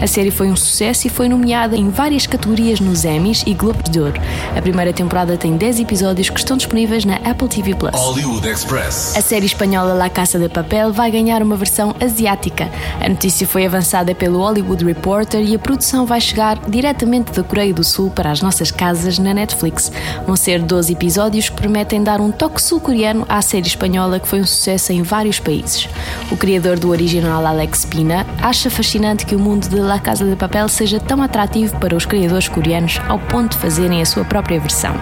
A 0.00 0.06
série 0.06 0.30
foi 0.30 0.48
um 0.48 0.56
sucesso 0.56 1.08
e 1.08 1.10
foi 1.10 1.28
nomeada 1.28 1.76
em 1.76 1.90
várias 1.90 2.26
categorias 2.26 2.78
nos 2.78 3.04
Emmys 3.04 3.42
e 3.44 3.54
Globos 3.54 3.90
de 3.90 3.98
Ouro. 3.98 4.20
A 4.56 4.62
primeira 4.62 4.92
temporada 4.92 5.36
tem 5.36 5.56
10 5.56 5.80
episódios 5.80 6.30
que 6.30 6.38
estão 6.38 6.56
disponíveis 6.56 7.04
na 7.04 7.16
Apple 7.16 7.48
TV 7.48 7.74
Plus. 7.74 7.94
Hollywood 7.94 8.48
Express. 8.48 9.16
A 9.16 9.20
série 9.20 9.46
espanhola 9.46 9.94
La 9.94 10.08
Casa 10.08 10.38
de 10.38 10.48
Papel 10.48 10.92
vai 10.92 11.10
ganhar 11.10 11.42
uma 11.42 11.56
versão 11.56 11.94
asiática. 12.00 12.70
A 13.00 13.08
notícia 13.08 13.46
foi 13.46 13.66
avançada 13.66 14.14
pelo 14.14 14.38
Hollywood 14.38 14.84
Reporter 14.84 15.42
e 15.42 15.56
a 15.56 15.58
produção 15.58 16.06
vai 16.06 16.20
chegar 16.20 16.58
diretamente 16.68 17.32
da 17.32 17.42
Coreia 17.42 17.74
do 17.74 17.82
Sul 17.82 18.10
para 18.10 18.30
as 18.30 18.40
nossas 18.40 18.70
casas 18.70 19.18
na 19.18 19.34
Netflix. 19.34 19.90
Vão 20.26 20.36
ser 20.36 20.57
12 20.62 20.92
episódios 20.92 21.48
que 21.48 21.56
prometem 21.56 22.02
dar 22.02 22.20
um 22.20 22.30
toque 22.30 22.60
sul-coreano 22.60 23.24
à 23.28 23.40
série 23.42 23.66
espanhola 23.66 24.20
que 24.20 24.28
foi 24.28 24.40
um 24.40 24.46
sucesso 24.46 24.92
em 24.92 25.02
vários 25.02 25.38
países. 25.38 25.88
O 26.30 26.36
criador 26.36 26.78
do 26.78 26.90
original, 26.90 27.44
Alex 27.46 27.84
Pina, 27.84 28.26
acha 28.40 28.70
fascinante 28.70 29.26
que 29.26 29.34
o 29.34 29.38
mundo 29.38 29.68
de 29.68 29.76
La 29.76 29.98
Casa 29.98 30.24
de 30.24 30.36
Papel 30.36 30.68
seja 30.68 31.00
tão 31.00 31.22
atrativo 31.22 31.78
para 31.78 31.96
os 31.96 32.06
criadores 32.06 32.48
coreanos 32.48 33.00
ao 33.08 33.18
ponto 33.18 33.56
de 33.56 33.62
fazerem 33.62 34.00
a 34.00 34.06
sua 34.06 34.24
própria 34.24 34.60
versão. 34.60 34.94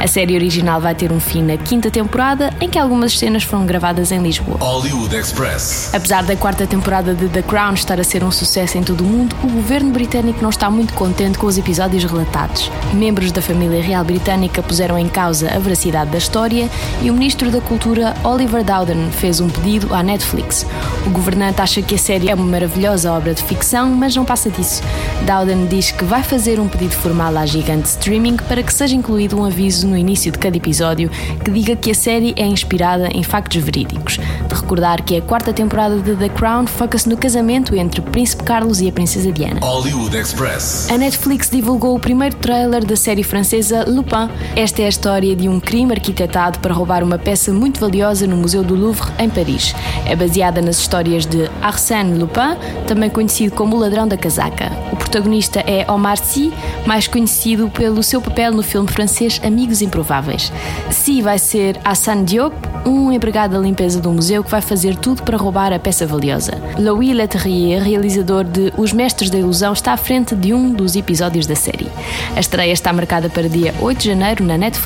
A 0.00 0.06
série 0.06 0.34
original 0.34 0.80
vai 0.80 0.94
ter 0.94 1.12
um 1.12 1.20
fim 1.20 1.42
na 1.42 1.56
quinta 1.56 1.90
temporada, 1.90 2.52
em 2.60 2.68
que 2.68 2.78
algumas 2.78 3.18
cenas 3.18 3.42
foram 3.42 3.66
gravadas 3.66 4.12
em 4.12 4.22
Lisboa. 4.22 4.58
Hollywood 4.58 5.14
Express. 5.14 5.90
Apesar 5.94 6.22
da 6.24 6.36
quarta 6.36 6.66
temporada 6.66 7.14
de 7.14 7.28
The 7.28 7.42
Crown 7.42 7.74
estar 7.74 8.00
a 8.00 8.04
ser 8.04 8.24
um 8.24 8.30
sucesso 8.30 8.78
em 8.78 8.82
todo 8.82 9.02
o 9.02 9.06
mundo, 9.06 9.36
o 9.42 9.48
governo 9.48 9.90
britânico 9.90 10.42
não 10.42 10.50
está 10.50 10.70
muito 10.70 10.94
contente 10.94 11.38
com 11.38 11.46
os 11.46 11.58
episódios 11.58 12.04
relatados. 12.04 12.70
Membros 12.92 13.32
da 13.32 13.42
família 13.42 13.82
real 13.82 14.04
britânica 14.04 14.62
puseram 14.62 14.98
em 14.98 15.01
causa 15.08 15.52
a 15.54 15.58
veracidade 15.58 16.10
da 16.10 16.18
história 16.18 16.68
e 17.02 17.10
o 17.10 17.14
ministro 17.14 17.50
da 17.50 17.60
Cultura, 17.60 18.14
Oliver 18.24 18.64
Dowden, 18.64 19.10
fez 19.10 19.40
um 19.40 19.48
pedido 19.48 19.94
à 19.94 20.02
Netflix. 20.02 20.66
O 21.06 21.10
governante 21.10 21.60
acha 21.60 21.82
que 21.82 21.94
a 21.94 21.98
série 21.98 22.30
é 22.30 22.34
uma 22.34 22.44
maravilhosa 22.44 23.12
obra 23.12 23.34
de 23.34 23.42
ficção, 23.42 23.90
mas 23.90 24.14
não 24.14 24.24
passa 24.24 24.50
disso. 24.50 24.82
Dowden 25.26 25.66
diz 25.66 25.90
que 25.90 26.04
vai 26.04 26.22
fazer 26.22 26.58
um 26.58 26.68
pedido 26.68 26.94
formal 26.94 27.36
à 27.36 27.46
gigante 27.46 27.88
streaming 27.88 28.36
para 28.36 28.62
que 28.62 28.72
seja 28.72 28.94
incluído 28.94 29.38
um 29.38 29.44
aviso 29.44 29.86
no 29.86 29.96
início 29.96 30.32
de 30.32 30.38
cada 30.38 30.56
episódio 30.56 31.10
que 31.44 31.50
diga 31.50 31.76
que 31.76 31.90
a 31.90 31.94
série 31.94 32.34
é 32.36 32.46
inspirada 32.46 33.08
em 33.12 33.22
factos 33.22 33.62
verídicos. 33.62 34.18
De 34.48 34.54
recordar 34.54 35.02
que 35.02 35.16
a 35.16 35.22
quarta 35.22 35.52
temporada 35.52 35.98
de 35.98 36.16
The 36.16 36.28
Crown 36.28 36.66
foca-se 36.66 37.08
no 37.08 37.16
casamento 37.16 37.74
entre 37.74 38.00
o 38.00 38.02
Príncipe 38.02 38.42
Carlos 38.44 38.80
e 38.80 38.88
a 38.88 38.92
Princesa 38.92 39.30
Diana. 39.32 39.60
Hollywood 39.60 40.16
Express. 40.16 40.88
A 40.90 40.98
Netflix 40.98 41.48
divulgou 41.50 41.96
o 41.96 42.00
primeiro 42.00 42.36
trailer 42.36 42.84
da 42.84 42.96
série 42.96 43.22
francesa 43.22 43.84
Lupin. 43.86 44.28
Esta 44.56 44.82
é 44.82 44.86
a 44.86 44.88
história 44.92 45.34
de 45.34 45.48
um 45.48 45.58
crime 45.58 45.92
arquitetado 45.92 46.58
para 46.58 46.74
roubar 46.74 47.02
uma 47.02 47.18
peça 47.18 47.50
muito 47.50 47.80
valiosa 47.80 48.26
no 48.26 48.36
Museu 48.36 48.62
do 48.62 48.74
Louvre, 48.74 49.10
em 49.18 49.28
Paris. 49.28 49.74
É 50.06 50.14
baseada 50.14 50.60
nas 50.60 50.78
histórias 50.78 51.24
de 51.24 51.50
Arsène 51.62 52.18
Lupin, 52.18 52.56
também 52.86 53.08
conhecido 53.08 53.54
como 53.54 53.74
o 53.74 53.78
Ladrão 53.78 54.06
da 54.06 54.16
Casaca. 54.16 54.70
O 54.92 54.96
protagonista 54.96 55.60
é 55.60 55.90
Omar 55.90 56.18
Sy, 56.18 56.52
mais 56.86 57.08
conhecido 57.08 57.70
pelo 57.70 58.02
seu 58.02 58.20
papel 58.20 58.52
no 58.52 58.62
filme 58.62 58.88
francês 58.88 59.40
Amigos 59.42 59.80
Improváveis. 59.80 60.52
Sy 60.90 61.22
vai 61.22 61.38
ser 61.38 61.80
Hassan 61.82 62.24
Diop, 62.24 62.54
um 62.84 63.10
empregado 63.10 63.54
da 63.54 63.58
limpeza 63.58 64.00
do 64.00 64.12
museu 64.12 64.44
que 64.44 64.50
vai 64.50 64.60
fazer 64.60 64.96
tudo 64.96 65.22
para 65.22 65.38
roubar 65.38 65.72
a 65.72 65.78
peça 65.78 66.06
valiosa. 66.06 66.52
Louis 66.78 67.14
Leterrier, 67.14 67.82
realizador 67.82 68.44
de 68.44 68.72
Os 68.76 68.92
Mestres 68.92 69.30
da 69.30 69.38
Ilusão, 69.38 69.72
está 69.72 69.92
à 69.92 69.96
frente 69.96 70.34
de 70.34 70.52
um 70.52 70.70
dos 70.70 70.96
episódios 70.96 71.46
da 71.46 71.54
série. 71.54 71.88
A 72.36 72.40
estreia 72.40 72.72
está 72.72 72.92
marcada 72.92 73.30
para 73.30 73.48
dia 73.48 73.74
8 73.80 73.98
de 73.98 74.08
janeiro 74.08 74.44
na 74.44 74.58
Netflix. 74.58 74.81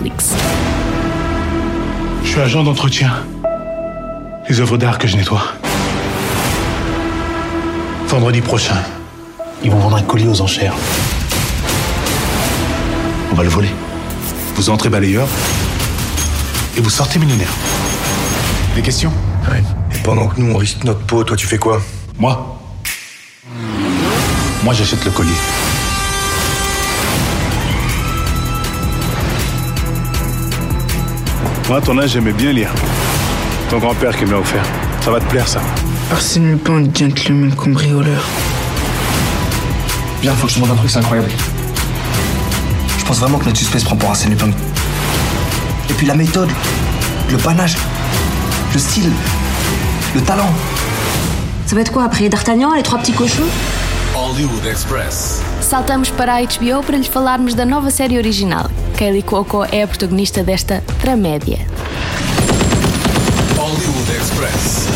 Je 2.22 2.28
suis 2.28 2.40
agent 2.40 2.62
d'entretien. 2.62 3.10
Les 4.48 4.60
œuvres 4.60 4.76
d'art 4.76 4.98
que 4.98 5.08
je 5.08 5.16
nettoie. 5.16 5.42
Vendredi 8.06 8.42
prochain, 8.42 8.76
ils 9.64 9.70
vont 9.70 9.78
vendre 9.78 9.96
un 9.96 10.02
colis 10.02 10.28
aux 10.28 10.40
enchères. 10.42 10.74
On 13.32 13.34
va 13.34 13.42
le 13.42 13.48
voler. 13.48 13.70
Vous 14.56 14.68
entrez 14.68 14.90
balayeur 14.90 15.26
et 16.76 16.80
vous 16.80 16.90
sortez 16.90 17.18
millionnaire. 17.18 17.52
Des 18.74 18.82
questions? 18.82 19.12
Ouais. 19.50 19.62
Et 19.94 19.98
pendant 20.02 20.28
que 20.28 20.38
nous, 20.40 20.52
on 20.54 20.58
risque 20.58 20.84
notre 20.84 21.00
peau, 21.00 21.24
toi, 21.24 21.36
tu 21.36 21.46
fais 21.46 21.58
quoi? 21.58 21.80
Moi? 22.18 22.58
Moi, 24.62 24.74
j'achète 24.74 25.04
le 25.06 25.10
colis. 25.10 25.30
Moi, 31.68 31.78
à 31.78 31.80
ton 31.80 31.98
âge, 31.98 32.10
j'aimais 32.10 32.32
bien 32.32 32.52
lire. 32.52 32.72
Ton 33.68 33.78
grand-père 33.78 34.16
qui 34.16 34.24
me 34.24 34.30
l'a 34.30 34.38
offert. 34.38 34.62
Ça 35.00 35.10
va 35.10 35.18
te 35.18 35.24
plaire, 35.24 35.48
ça. 35.48 35.60
Arsène 36.12 36.52
Lupin, 36.52 36.84
gentleman 36.94 37.52
cambrioleur. 37.56 38.24
Viens, 40.22 40.32
faut 40.34 40.46
que 40.46 40.52
je 40.52 40.56
te 40.56 40.60
montre 40.60 40.74
un 40.74 40.76
truc, 40.76 40.90
c'est 40.90 40.98
incroyable. 40.98 41.28
Je 42.98 43.04
pense 43.04 43.18
vraiment 43.18 43.38
que 43.38 43.46
notre 43.46 43.58
suspect 43.58 43.80
se 43.80 43.84
prend 43.84 43.96
pour 43.96 44.10
Arsène 44.10 44.30
Lupin. 44.30 44.50
Et 45.90 45.92
puis 45.94 46.06
la 46.06 46.14
méthode, 46.14 46.50
le 47.32 47.36
panache, 47.36 47.76
le 48.72 48.78
style, 48.78 49.10
le 50.14 50.20
talent. 50.20 50.52
Ça 51.66 51.74
va 51.74 51.80
être 51.80 51.90
quoi 51.90 52.04
après 52.04 52.28
D'Artagnan, 52.28 52.74
les 52.74 52.84
trois 52.84 53.00
petits 53.00 53.12
cochons? 53.12 53.42
Hollywood 54.16 54.66
Express. 54.66 55.42
Saltamos 55.60 56.08
para 56.10 56.36
a 56.36 56.40
HBO 56.40 56.82
para 56.82 56.96
lhe 56.96 57.06
falarmos 57.06 57.52
da 57.52 57.66
nova 57.66 57.90
série 57.90 58.16
original. 58.16 58.64
Kaylee 58.96 59.22
Cuoco 59.22 59.62
é 59.70 59.82
a 59.82 59.86
protagonista 59.86 60.42
desta 60.42 60.82
tramédia. 61.02 61.58
Hollywood 63.58 64.10
Express. 64.16 64.88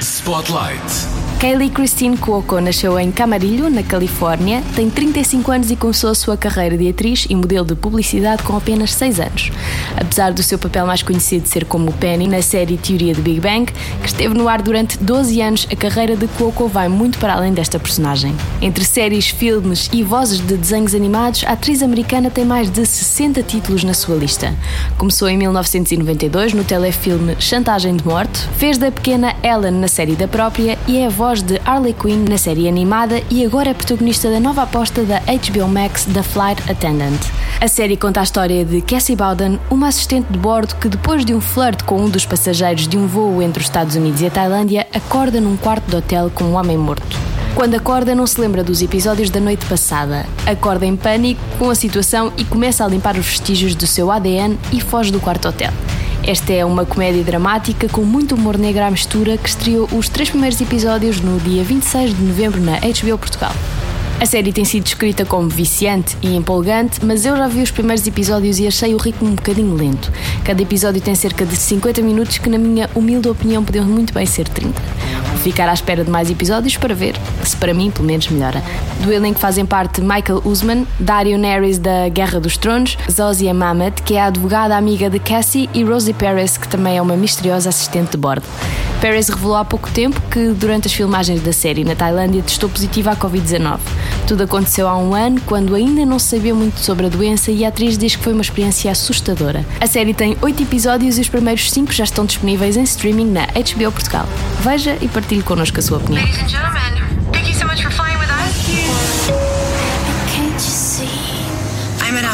Spotlight. 0.00 1.17
Kaylee 1.40 1.70
Christine 1.70 2.16
Cuoco 2.16 2.60
nasceu 2.60 2.98
em 2.98 3.12
Camarillo, 3.12 3.70
na 3.70 3.84
Califórnia, 3.84 4.60
tem 4.74 4.90
35 4.90 5.52
anos 5.52 5.70
e 5.70 5.76
começou 5.76 6.10
a 6.10 6.14
sua 6.14 6.36
carreira 6.36 6.76
de 6.76 6.88
atriz 6.88 7.26
e 7.30 7.34
modelo 7.36 7.64
de 7.64 7.76
publicidade 7.76 8.42
com 8.42 8.56
apenas 8.56 8.92
6 8.94 9.20
anos. 9.20 9.52
Apesar 9.96 10.32
do 10.32 10.42
seu 10.42 10.58
papel 10.58 10.84
mais 10.84 11.00
conhecido 11.00 11.46
ser 11.46 11.64
como 11.64 11.92
Penny 11.92 12.26
na 12.26 12.42
série 12.42 12.76
Teoria 12.76 13.14
do 13.14 13.22
Big 13.22 13.38
Bang, 13.38 13.72
que 14.02 14.08
esteve 14.08 14.34
no 14.34 14.48
ar 14.48 14.60
durante 14.60 14.98
12 14.98 15.40
anos, 15.40 15.68
a 15.70 15.76
carreira 15.76 16.16
de 16.16 16.26
Cuoco 16.26 16.66
vai 16.66 16.88
muito 16.88 17.20
para 17.20 17.34
além 17.34 17.52
desta 17.52 17.78
personagem. 17.78 18.34
Entre 18.60 18.84
séries, 18.84 19.28
filmes 19.28 19.88
e 19.92 20.02
vozes 20.02 20.44
de 20.44 20.56
desenhos 20.56 20.92
animados, 20.92 21.44
a 21.44 21.52
atriz 21.52 21.84
americana 21.84 22.30
tem 22.30 22.44
mais 22.44 22.68
de 22.68 22.84
60 22.84 23.44
títulos 23.44 23.84
na 23.84 23.94
sua 23.94 24.16
lista. 24.16 24.52
Começou 24.96 25.28
em 25.28 25.38
1992 25.38 26.52
no 26.52 26.64
telefilme 26.64 27.36
Chantagem 27.38 27.94
de 27.94 28.04
Morte, 28.04 28.40
fez 28.56 28.76
da 28.76 28.90
pequena 28.90 29.36
Ellen 29.40 29.78
na 29.78 29.86
série 29.86 30.16
da 30.16 30.26
própria 30.26 30.76
e 30.88 30.96
é 30.96 31.06
a 31.06 31.08
voz 31.08 31.27
de 31.36 31.60
Harley 31.66 31.92
Quinn 31.92 32.24
na 32.26 32.38
série 32.38 32.66
animada 32.66 33.22
e 33.30 33.44
agora 33.44 33.68
é 33.68 33.74
protagonista 33.74 34.30
da 34.30 34.40
nova 34.40 34.62
aposta 34.62 35.04
da 35.04 35.20
HBO 35.20 35.68
Max 35.68 36.06
The 36.06 36.22
Flight 36.22 36.62
Attendant. 36.70 37.20
A 37.60 37.68
série 37.68 37.98
conta 37.98 38.20
a 38.20 38.22
história 38.22 38.64
de 38.64 38.80
Cassie 38.80 39.14
Bowden, 39.14 39.60
uma 39.70 39.88
assistente 39.88 40.26
de 40.32 40.38
bordo 40.38 40.74
que 40.76 40.88
depois 40.88 41.26
de 41.26 41.34
um 41.34 41.40
flerte 41.40 41.84
com 41.84 42.00
um 42.00 42.08
dos 42.08 42.24
passageiros 42.24 42.88
de 42.88 42.96
um 42.96 43.06
voo 43.06 43.42
entre 43.42 43.60
os 43.60 43.66
Estados 43.66 43.94
Unidos 43.94 44.22
e 44.22 44.26
a 44.26 44.30
Tailândia, 44.30 44.86
acorda 44.94 45.38
num 45.38 45.56
quarto 45.56 45.90
de 45.90 45.96
hotel 45.96 46.30
com 46.34 46.44
um 46.44 46.54
homem 46.54 46.78
morto. 46.78 47.18
Quando 47.54 47.74
acorda, 47.74 48.14
não 48.14 48.26
se 48.26 48.40
lembra 48.40 48.64
dos 48.64 48.80
episódios 48.80 49.28
da 49.28 49.38
noite 49.38 49.66
passada. 49.66 50.24
Acorda 50.46 50.86
em 50.86 50.96
pânico 50.96 51.40
com 51.58 51.68
a 51.68 51.74
situação 51.74 52.32
e 52.38 52.44
começa 52.44 52.84
a 52.84 52.88
limpar 52.88 53.18
os 53.18 53.26
vestígios 53.26 53.74
do 53.74 53.86
seu 53.86 54.10
ADN 54.10 54.58
e 54.72 54.80
foge 54.80 55.12
do 55.12 55.20
quarto 55.20 55.48
hotel. 55.48 55.72
Esta 56.28 56.52
é 56.52 56.62
uma 56.62 56.84
comédia 56.84 57.24
dramática 57.24 57.88
com 57.88 58.02
muito 58.02 58.34
humor 58.34 58.58
negro 58.58 58.84
à 58.84 58.90
mistura 58.90 59.38
que 59.38 59.48
estreou 59.48 59.88
os 59.90 60.10
três 60.10 60.28
primeiros 60.28 60.60
episódios 60.60 61.22
no 61.22 61.40
dia 61.40 61.64
26 61.64 62.14
de 62.14 62.22
novembro 62.22 62.60
na 62.60 62.72
HBO 62.80 63.16
Portugal. 63.16 63.54
A 64.20 64.26
série 64.26 64.52
tem 64.52 64.64
sido 64.64 64.82
descrita 64.82 65.24
como 65.24 65.48
viciante 65.48 66.16
e 66.20 66.34
empolgante, 66.34 67.04
mas 67.04 67.24
eu 67.24 67.36
já 67.36 67.46
vi 67.46 67.62
os 67.62 67.70
primeiros 67.70 68.04
episódios 68.04 68.58
e 68.58 68.66
achei 68.66 68.92
o 68.92 68.98
ritmo 68.98 69.28
um 69.28 69.34
bocadinho 69.36 69.72
lento. 69.76 70.12
Cada 70.44 70.60
episódio 70.60 71.00
tem 71.00 71.14
cerca 71.14 71.46
de 71.46 71.54
50 71.54 72.02
minutos, 72.02 72.36
que, 72.36 72.50
na 72.50 72.58
minha 72.58 72.90
humilde 72.96 73.28
opinião, 73.28 73.62
podiam 73.62 73.84
muito 73.84 74.12
bem 74.12 74.26
ser 74.26 74.48
30. 74.48 74.74
Vou 75.28 75.38
ficar 75.38 75.68
à 75.68 75.72
espera 75.72 76.02
de 76.02 76.10
mais 76.10 76.28
episódios 76.28 76.76
para 76.76 76.96
ver 76.96 77.14
se, 77.44 77.56
para 77.56 77.72
mim, 77.72 77.92
pelo 77.92 78.06
menos 78.06 78.26
melhora. 78.28 78.60
Do 79.04 79.12
elenco 79.12 79.38
fazem 79.38 79.64
parte 79.64 80.00
Michael 80.00 80.42
Usman, 80.44 80.84
Dario 80.98 81.38
Neres 81.38 81.78
da 81.78 82.08
Guerra 82.08 82.40
dos 82.40 82.56
Tronos, 82.56 82.98
Zozia 83.08 83.54
Mamet, 83.54 84.02
que 84.02 84.14
é 84.14 84.20
a 84.20 84.26
advogada 84.26 84.76
amiga 84.76 85.08
de 85.08 85.20
Cassie, 85.20 85.70
e 85.72 85.84
Rosie 85.84 86.12
Perez, 86.12 86.56
que 86.56 86.66
também 86.66 86.96
é 86.96 87.00
uma 87.00 87.16
misteriosa 87.16 87.68
assistente 87.68 88.10
de 88.10 88.16
bordo. 88.16 88.44
Perez 89.00 89.28
revelou 89.28 89.56
há 89.56 89.64
pouco 89.64 89.88
tempo 89.90 90.20
que, 90.28 90.48
durante 90.48 90.88
as 90.88 90.92
filmagens 90.92 91.40
da 91.40 91.52
série 91.52 91.84
na 91.84 91.94
Tailândia, 91.94 92.42
testou 92.42 92.68
positiva 92.68 93.12
à 93.12 93.16
Covid-19. 93.16 93.78
Tudo 94.26 94.42
aconteceu 94.42 94.88
há 94.88 94.98
um 94.98 95.14
ano, 95.14 95.40
quando 95.46 95.74
ainda 95.74 96.04
não 96.04 96.18
se 96.18 96.36
sabia 96.36 96.52
muito 96.54 96.80
sobre 96.80 97.06
a 97.06 97.08
doença, 97.08 97.52
e 97.52 97.64
a 97.64 97.68
atriz 97.68 97.96
diz 97.96 98.16
que 98.16 98.24
foi 98.24 98.32
uma 98.32 98.42
experiência 98.42 98.90
assustadora. 98.90 99.64
A 99.80 99.86
série 99.86 100.12
tem 100.12 100.36
oito 100.42 100.62
episódios 100.62 101.16
e 101.16 101.20
os 101.20 101.28
primeiros 101.28 101.70
cinco 101.70 101.92
já 101.92 102.04
estão 102.04 102.26
disponíveis 102.26 102.76
em 102.76 102.82
streaming 102.82 103.30
na 103.30 103.46
HBO 103.46 103.92
Portugal. 103.92 104.26
Veja 104.60 104.98
e 105.00 105.06
partilhe 105.06 105.42
connosco 105.42 105.78
a 105.78 105.82
sua 105.82 105.98
opinião. 105.98 106.24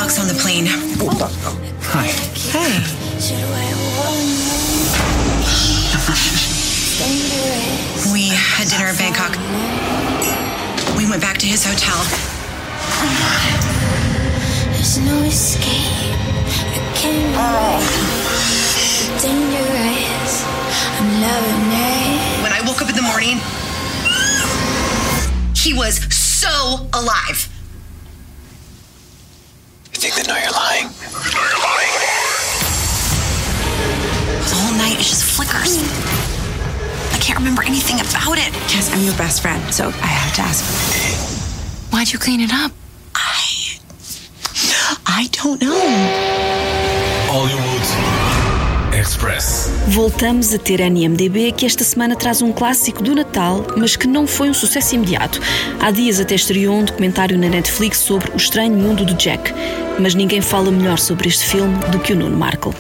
Alex 0.05 0.19
on 0.19 0.29
the 0.29 0.35
plane. 0.35 0.67
Hi. 1.93 2.09
Hey. 2.53 4.44
We 8.13 8.29
had 8.29 8.69
dinner 8.69 8.89
in 8.91 8.97
Bangkok. 8.97 9.37
We 10.97 11.09
went 11.09 11.21
back 11.21 11.39
to 11.39 11.47
his 11.47 11.65
hotel. 11.65 11.99
There's 14.73 14.99
no 14.99 15.23
escape. 15.23 16.15
I 16.69 16.79
can't 16.95 17.37
run. 17.37 17.81
Dangerous. 19.21 20.45
I'm 20.99 21.09
loving 21.21 21.73
it. 21.73 22.43
When 22.43 22.53
I 22.53 22.61
woke 22.67 22.81
up 22.83 22.89
in 22.89 22.97
the 22.97 23.03
morning, 23.03 23.41
he 25.57 25.73
was 25.75 25.97
so 26.15 26.89
alive. 26.93 27.49
You 29.93 30.01
think 30.01 30.15
they 30.15 30.23
know 30.23 30.37
you're 30.37 30.53
lying? 30.53 30.89
The 34.45 34.55
whole 34.55 34.77
night 34.77 35.01
it 35.01 35.05
just 35.05 35.25
flickers. 35.25 35.79
I 35.79 36.24
can't 37.35 37.45
remember 37.45 37.65
anything 37.65 37.97
about 38.01 38.39
it. 38.39 38.53
Yes, 38.73 38.93
I'm 38.95 39.03
your 39.05 39.17
best 39.17 39.43
friend, 39.43 39.61
so 39.73 39.89
I 39.89 40.07
have 40.07 40.35
to 40.37 40.43
ask. 40.43 40.65
Why'd 41.93 42.13
you 42.13 42.19
clean 42.19 42.41
it 42.41 42.53
up? 42.53 42.71
I 43.15 43.79
I 45.07 45.29
don't 45.33 45.61
know. 45.61 45.83
Hollywood 47.29 48.97
Express. 48.97 49.69
Voltamos 49.89 50.55
a 50.55 50.59
ter 50.59 50.81
NMDB 50.81 51.51
que 51.53 51.67
esta 51.67 51.83
semana 51.83 52.15
traz 52.15 52.41
um 52.41 52.53
clássico 52.53 53.03
do 53.03 53.15
Natal, 53.17 53.67
mas 53.77 53.97
que 53.97 54.07
não 54.07 54.27
foi 54.29 54.49
um 54.49 54.55
sucesso 54.55 54.95
imediato. 54.95 55.41
Há 55.81 55.91
dias 55.91 56.21
até 56.21 56.37
estreou 56.37 56.77
um 56.77 56.85
documentário 56.85 57.37
na 57.37 57.49
Netflix 57.49 57.99
sobre 57.99 58.31
o 58.31 58.37
estranho 58.37 58.77
mundo 58.77 59.05
do 59.05 59.15
Jack, 59.15 59.53
mas 59.99 60.15
ninguém 60.15 60.41
fala 60.41 60.71
melhor 60.71 60.99
sobre 60.99 61.29
este 61.29 61.45
filme 61.45 61.77
do 61.91 61.99
que 61.99 62.13
o 62.13 62.17
Nuno 62.17 62.37
Markle. 62.37 62.73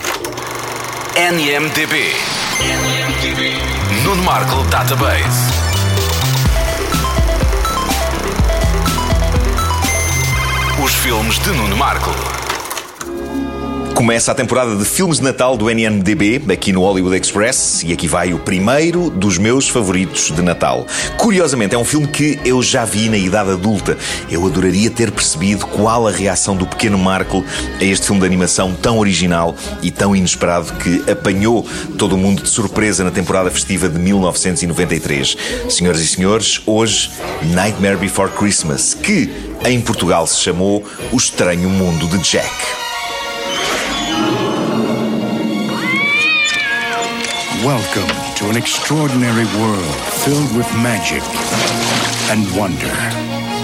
NMDB. 1.16 2.43
Nuno 4.02 4.22
Markle 4.22 4.64
Database. 4.70 5.50
Os 10.82 10.94
filmes 10.94 11.38
de 11.38 11.50
Nuno 11.52 11.76
Markle. 11.76 12.33
Começa 13.94 14.32
a 14.32 14.34
temporada 14.34 14.74
de 14.74 14.84
filmes 14.84 15.18
de 15.18 15.24
Natal 15.24 15.56
do 15.56 15.70
NNDB, 15.70 16.42
aqui 16.52 16.72
no 16.72 16.80
Hollywood 16.80 17.16
Express, 17.16 17.84
e 17.84 17.92
aqui 17.92 18.08
vai 18.08 18.34
o 18.34 18.40
primeiro 18.40 19.08
dos 19.08 19.38
meus 19.38 19.68
favoritos 19.68 20.32
de 20.32 20.42
Natal. 20.42 20.84
Curiosamente, 21.16 21.76
é 21.76 21.78
um 21.78 21.84
filme 21.84 22.08
que 22.08 22.36
eu 22.44 22.60
já 22.60 22.84
vi 22.84 23.08
na 23.08 23.16
idade 23.16 23.52
adulta. 23.52 23.96
Eu 24.28 24.44
adoraria 24.44 24.90
ter 24.90 25.12
percebido 25.12 25.64
qual 25.68 26.08
a 26.08 26.10
reação 26.10 26.56
do 26.56 26.66
pequeno 26.66 26.98
Markle 26.98 27.44
a 27.80 27.84
este 27.84 28.06
filme 28.06 28.20
de 28.20 28.26
animação 28.26 28.74
tão 28.74 28.98
original 28.98 29.54
e 29.80 29.92
tão 29.92 30.14
inesperado 30.14 30.72
que 30.74 31.08
apanhou 31.08 31.64
todo 31.96 32.16
o 32.16 32.18
mundo 32.18 32.42
de 32.42 32.48
surpresa 32.48 33.04
na 33.04 33.12
temporada 33.12 33.48
festiva 33.48 33.88
de 33.88 33.98
1993. 34.00 35.36
Senhoras 35.68 36.00
e 36.00 36.06
senhores, 36.08 36.60
hoje, 36.66 37.12
Nightmare 37.44 37.96
Before 37.96 38.30
Christmas, 38.32 38.92
que 38.92 39.30
em 39.64 39.80
Portugal 39.80 40.26
se 40.26 40.40
chamou 40.40 40.84
O 41.12 41.16
Estranho 41.16 41.70
Mundo 41.70 42.08
de 42.08 42.18
Jack. 42.18 42.83
Welcome 47.64 48.10
to 48.34 48.50
an 48.50 48.58
extraordinary 48.58 49.46
world 49.58 49.94
filled 50.22 50.54
with 50.54 50.70
magic 50.82 51.22
and 52.28 52.44
wonder. 52.54 52.92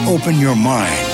Open 0.08 0.40
your 0.40 0.56
mind 0.56 1.04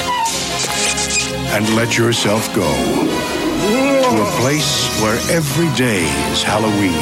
and 1.51 1.69
let 1.75 1.99
yourself 1.99 2.47
go 2.55 2.63
to 2.63 4.23
a 4.23 4.31
place 4.41 4.87
where 5.03 5.19
every 5.35 5.69
day 5.75 6.05
is 6.31 6.45
Halloween 6.45 6.95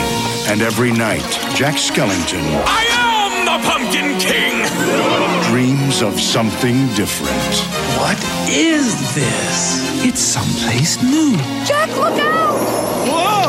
and 0.49 0.62
every 0.62 0.91
night 0.91 1.21
Jack 1.55 1.75
Skellington 1.75 2.43
I 2.64 2.85
am 2.88 3.45
the 3.45 3.69
Pumpkin 3.69 4.19
King! 4.19 4.64
dreams 5.50 6.00
of 6.00 6.19
something 6.19 6.88
different. 6.95 7.57
What 8.00 8.19
is 8.49 9.14
this? 9.14 10.03
It's 10.03 10.21
someplace 10.21 11.03
new. 11.03 11.37
Jack, 11.67 11.91
look 11.91 12.19
out! 12.19 13.43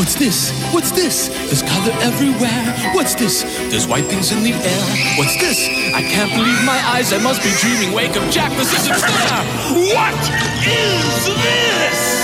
What's 0.00 0.14
this? 0.14 0.50
What's 0.72 0.90
this? 0.92 1.28
There's 1.28 1.60
color 1.60 1.92
everywhere. 2.00 2.74
What's 2.94 3.14
this? 3.14 3.42
There's 3.68 3.86
white 3.86 4.06
things 4.06 4.32
in 4.32 4.42
the 4.42 4.52
air. 4.52 5.18
What's 5.18 5.36
this? 5.36 5.68
I 5.94 6.00
can't 6.00 6.32
believe 6.32 6.64
my 6.64 6.80
eyes. 6.86 7.12
I 7.12 7.18
must 7.18 7.42
be 7.42 7.50
dreaming. 7.60 7.92
Wake 7.94 8.16
up, 8.16 8.26
Jack. 8.30 8.50
This 8.56 8.72
isn't 8.80 8.96
fair. 8.96 9.44
What 9.94 10.16
is 10.64 11.26
this? 11.26 12.20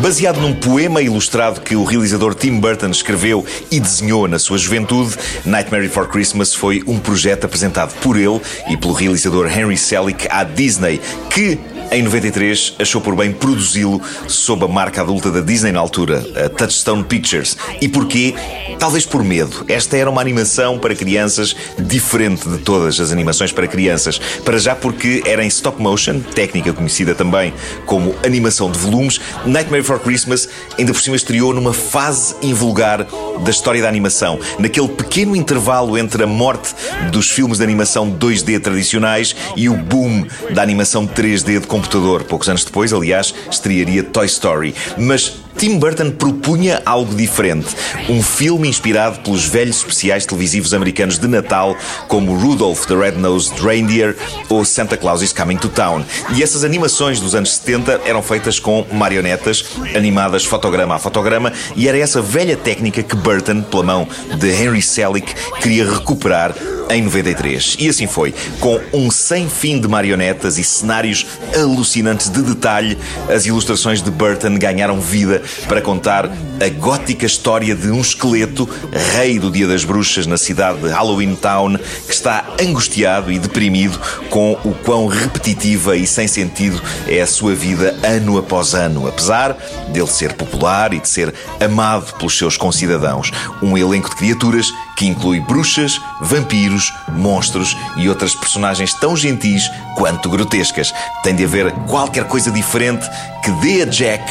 Baseado 0.00 0.40
num 0.40 0.54
poema 0.54 1.02
ilustrado 1.02 1.60
que 1.60 1.74
o 1.74 1.84
realizador 1.84 2.36
Tim 2.36 2.60
Burton 2.60 2.90
escreveu 2.90 3.44
e 3.68 3.80
desenhou 3.80 4.28
na 4.28 4.38
sua 4.38 4.58
juventude, 4.58 5.16
Nightmare 5.44 5.88
Before 5.88 6.06
Christmas 6.06 6.54
foi 6.54 6.84
um 6.86 7.00
projeto 7.00 7.46
apresentado 7.46 7.92
por 8.00 8.16
ele 8.16 8.40
e 8.68 8.76
pelo 8.76 8.92
realizador 8.92 9.46
Henry 9.46 9.76
Selick 9.76 10.28
à 10.30 10.44
Disney, 10.44 11.00
que 11.30 11.58
em 11.94 12.02
93 12.02 12.74
achou 12.80 13.00
por 13.00 13.14
bem 13.14 13.30
produzi-lo 13.30 14.02
sob 14.26 14.64
a 14.64 14.68
marca 14.68 15.00
adulta 15.00 15.30
da 15.30 15.40
Disney 15.40 15.70
na 15.70 15.78
altura, 15.78 16.26
a 16.44 16.48
Touchstone 16.48 17.04
Pictures. 17.04 17.56
E 17.80 17.88
porquê? 17.88 18.34
Talvez 18.80 19.06
por 19.06 19.22
medo. 19.22 19.64
Esta 19.68 19.96
era 19.96 20.10
uma 20.10 20.20
animação 20.20 20.76
para 20.76 20.92
crianças 20.96 21.54
diferente 21.78 22.48
de 22.48 22.58
todas 22.58 22.98
as 22.98 23.12
animações 23.12 23.52
para 23.52 23.68
crianças. 23.68 24.18
Para 24.44 24.58
já 24.58 24.74
porque 24.74 25.22
era 25.24 25.44
em 25.44 25.46
stop 25.46 25.80
motion, 25.80 26.18
técnica 26.18 26.72
conhecida 26.72 27.14
também 27.14 27.54
como 27.86 28.12
animação 28.24 28.70
de 28.72 28.78
volumes, 28.78 29.20
Nightmare 29.46 29.82
Before 29.82 30.00
Christmas 30.00 30.48
ainda 30.76 30.92
por 30.92 31.00
cima 31.00 31.14
estreou 31.14 31.54
numa 31.54 31.72
fase 31.72 32.34
invulgar 32.42 33.06
da 33.44 33.50
história 33.50 33.80
da 33.80 33.88
animação, 33.88 34.40
naquele 34.58 34.88
pequeno 34.88 35.36
intervalo 35.36 35.96
entre 35.96 36.24
a 36.24 36.26
morte 36.26 36.74
dos 37.12 37.30
filmes 37.30 37.58
de 37.58 37.64
animação 37.64 38.10
2D 38.10 38.60
tradicionais 38.60 39.36
e 39.54 39.68
o 39.68 39.76
boom 39.76 40.26
da 40.50 40.60
animação 40.60 41.06
3D 41.06 41.60
de 41.60 41.66
computador. 41.66 41.83
Poucos 42.24 42.48
anos 42.48 42.64
depois, 42.64 42.92
aliás, 42.92 43.34
estrearia 43.50 44.02
Toy 44.02 44.26
Story. 44.26 44.74
Mas 44.98 45.43
Tim 45.56 45.78
Burton 45.78 46.10
propunha 46.10 46.82
algo 46.84 47.14
diferente. 47.14 47.68
Um 48.08 48.22
filme 48.22 48.68
inspirado 48.68 49.20
pelos 49.20 49.44
velhos 49.44 49.78
especiais 49.78 50.26
televisivos 50.26 50.74
americanos 50.74 51.18
de 51.18 51.28
Natal, 51.28 51.76
como 52.08 52.36
Rudolph 52.36 52.86
the 52.86 52.94
Red-Nosed 52.94 53.60
Reindeer 53.62 54.16
ou 54.48 54.64
Santa 54.64 54.96
Claus 54.96 55.22
is 55.22 55.32
Coming 55.32 55.56
to 55.56 55.68
Town. 55.68 56.04
E 56.34 56.42
essas 56.42 56.64
animações 56.64 57.20
dos 57.20 57.34
anos 57.34 57.54
70 57.54 58.02
eram 58.04 58.22
feitas 58.22 58.58
com 58.58 58.84
marionetas, 58.92 59.64
animadas 59.94 60.44
fotograma 60.44 60.96
a 60.96 60.98
fotograma, 60.98 61.52
e 61.76 61.88
era 61.88 61.98
essa 61.98 62.20
velha 62.20 62.56
técnica 62.56 63.02
que 63.02 63.16
Burton, 63.16 63.62
pela 63.62 63.82
mão 63.82 64.08
de 64.38 64.50
Henry 64.50 64.82
Selick, 64.82 65.34
queria 65.60 65.88
recuperar 65.90 66.54
em 66.90 67.02
93. 67.02 67.76
E 67.78 67.88
assim 67.88 68.06
foi. 68.06 68.34
Com 68.60 68.80
um 68.92 69.10
sem 69.10 69.48
fim 69.48 69.80
de 69.80 69.88
marionetas 69.88 70.58
e 70.58 70.64
cenários 70.64 71.26
alucinantes 71.54 72.28
de 72.28 72.42
detalhe, 72.42 72.98
as 73.28 73.46
ilustrações 73.46 74.02
de 74.02 74.10
Burton 74.10 74.58
ganharam 74.58 75.00
vida 75.00 75.42
para 75.66 75.80
contar 75.80 76.26
a 76.26 76.68
gótica 76.68 77.26
história 77.26 77.74
de 77.74 77.90
um 77.90 78.00
esqueleto, 78.00 78.68
rei 79.14 79.38
do 79.38 79.50
Dia 79.50 79.66
das 79.66 79.84
Bruxas 79.84 80.26
na 80.26 80.36
cidade 80.36 80.80
de 80.80 80.88
Halloween 80.88 81.34
Town, 81.34 81.76
que 82.06 82.12
está 82.12 82.44
angustiado 82.60 83.30
e 83.30 83.38
deprimido 83.38 83.98
com 84.30 84.52
o 84.64 84.74
quão 84.84 85.06
repetitiva 85.06 85.96
e 85.96 86.06
sem 86.06 86.28
sentido 86.28 86.80
é 87.06 87.20
a 87.20 87.26
sua 87.26 87.54
vida 87.54 87.96
ano 88.02 88.38
após 88.38 88.74
ano, 88.74 89.06
apesar 89.06 89.56
dele 89.88 90.06
ser 90.06 90.34
popular 90.34 90.92
e 90.92 91.00
de 91.00 91.08
ser 91.08 91.34
amado 91.60 92.14
pelos 92.14 92.36
seus 92.36 92.56
concidadãos. 92.56 93.30
Um 93.62 93.76
elenco 93.76 94.10
de 94.10 94.16
criaturas 94.16 94.66
que 94.96 95.06
inclui 95.06 95.40
bruxas, 95.40 96.00
vampiros, 96.20 96.92
monstros 97.08 97.76
e 97.96 98.08
outras 98.08 98.34
personagens 98.34 98.94
tão 98.94 99.16
gentis 99.16 99.70
quanto 99.96 100.28
grotescas. 100.28 100.92
Tem 101.22 101.34
de 101.34 101.44
haver 101.44 101.72
qualquer 101.88 102.24
coisa 102.24 102.50
diferente 102.50 103.08
que 103.42 103.50
dê 103.52 103.82
a 103.82 103.86
Jack 103.86 104.24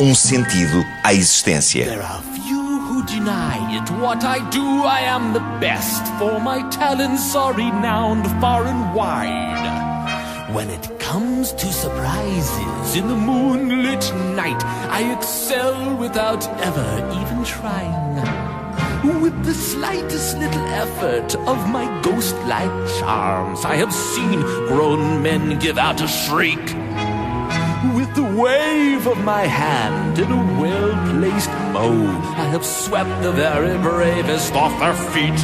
um 0.00 0.14
sentido 0.14 0.84
à 1.04 1.12
existência. 1.12 1.84
There 1.84 2.02
are 2.02 2.22
few 2.34 2.80
who 2.80 3.04
deny 3.04 3.76
it. 3.76 3.90
What 4.00 4.24
I 4.24 4.38
do, 4.50 4.84
I 4.84 5.02
am 5.02 5.34
the 5.34 5.44
best. 5.60 6.02
For 6.18 6.40
my 6.40 6.62
talents 6.70 7.36
are 7.36 7.52
renowned 7.52 8.26
far 8.40 8.66
and 8.66 8.94
wide. 8.94 9.60
When 10.52 10.70
it 10.70 10.98
comes 10.98 11.52
to 11.52 11.66
surprises 11.66 12.96
in 12.96 13.06
the 13.08 13.14
moonlit 13.14 14.12
night, 14.34 14.64
I 14.90 15.12
excel 15.12 15.96
without 15.96 16.48
ever 16.60 16.88
even 17.20 17.44
trying. 17.44 18.00
With 19.20 19.44
the 19.44 19.54
slightest 19.54 20.38
little 20.38 20.66
effort 20.68 21.34
of 21.46 21.68
my 21.68 21.86
ghost 22.02 22.34
like 22.46 22.72
charms, 22.98 23.64
I 23.64 23.76
have 23.76 23.92
seen 23.92 24.40
grown 24.66 25.22
men 25.22 25.58
give 25.58 25.78
out 25.78 26.00
a 26.00 26.08
shriek. 26.08 26.79
With 28.10 28.26
the 28.26 28.42
wave 28.42 29.06
of 29.06 29.18
my 29.18 29.42
hand 29.42 30.18
in 30.18 30.32
a 30.32 30.60
well 30.60 30.90
placed 31.14 31.50
mode, 31.72 32.24
I 32.34 32.46
have 32.50 32.66
swept 32.66 33.22
the 33.22 33.30
very 33.30 33.78
bravest 33.78 34.52
off 34.54 34.76
their 34.80 34.94
feet. 35.12 35.40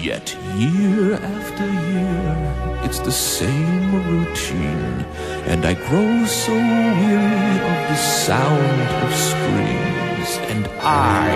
Yet 0.00 0.36
year 0.54 1.14
after 1.14 1.66
year, 1.66 2.80
it's 2.84 3.00
the 3.00 3.10
same 3.10 3.90
routine, 4.06 5.04
and 5.50 5.66
I 5.66 5.74
grow 5.74 6.24
so 6.24 6.52
weary 6.52 7.56
of 7.70 7.78
the 7.90 7.96
sound 7.96 8.80
of 9.02 9.12
screams. 9.12 10.30
And 10.52 10.68
I, 10.82 11.34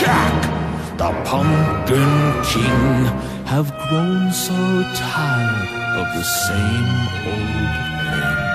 Jack, 0.00 0.96
the 0.96 1.12
Pumpkin 1.28 2.14
King, 2.52 3.04
have 3.44 3.68
grown 3.90 4.32
so 4.32 4.56
tired 4.94 5.68
of 6.00 6.06
the 6.16 6.24
same 6.24 6.88
old 7.28 7.76
thing. 8.08 8.45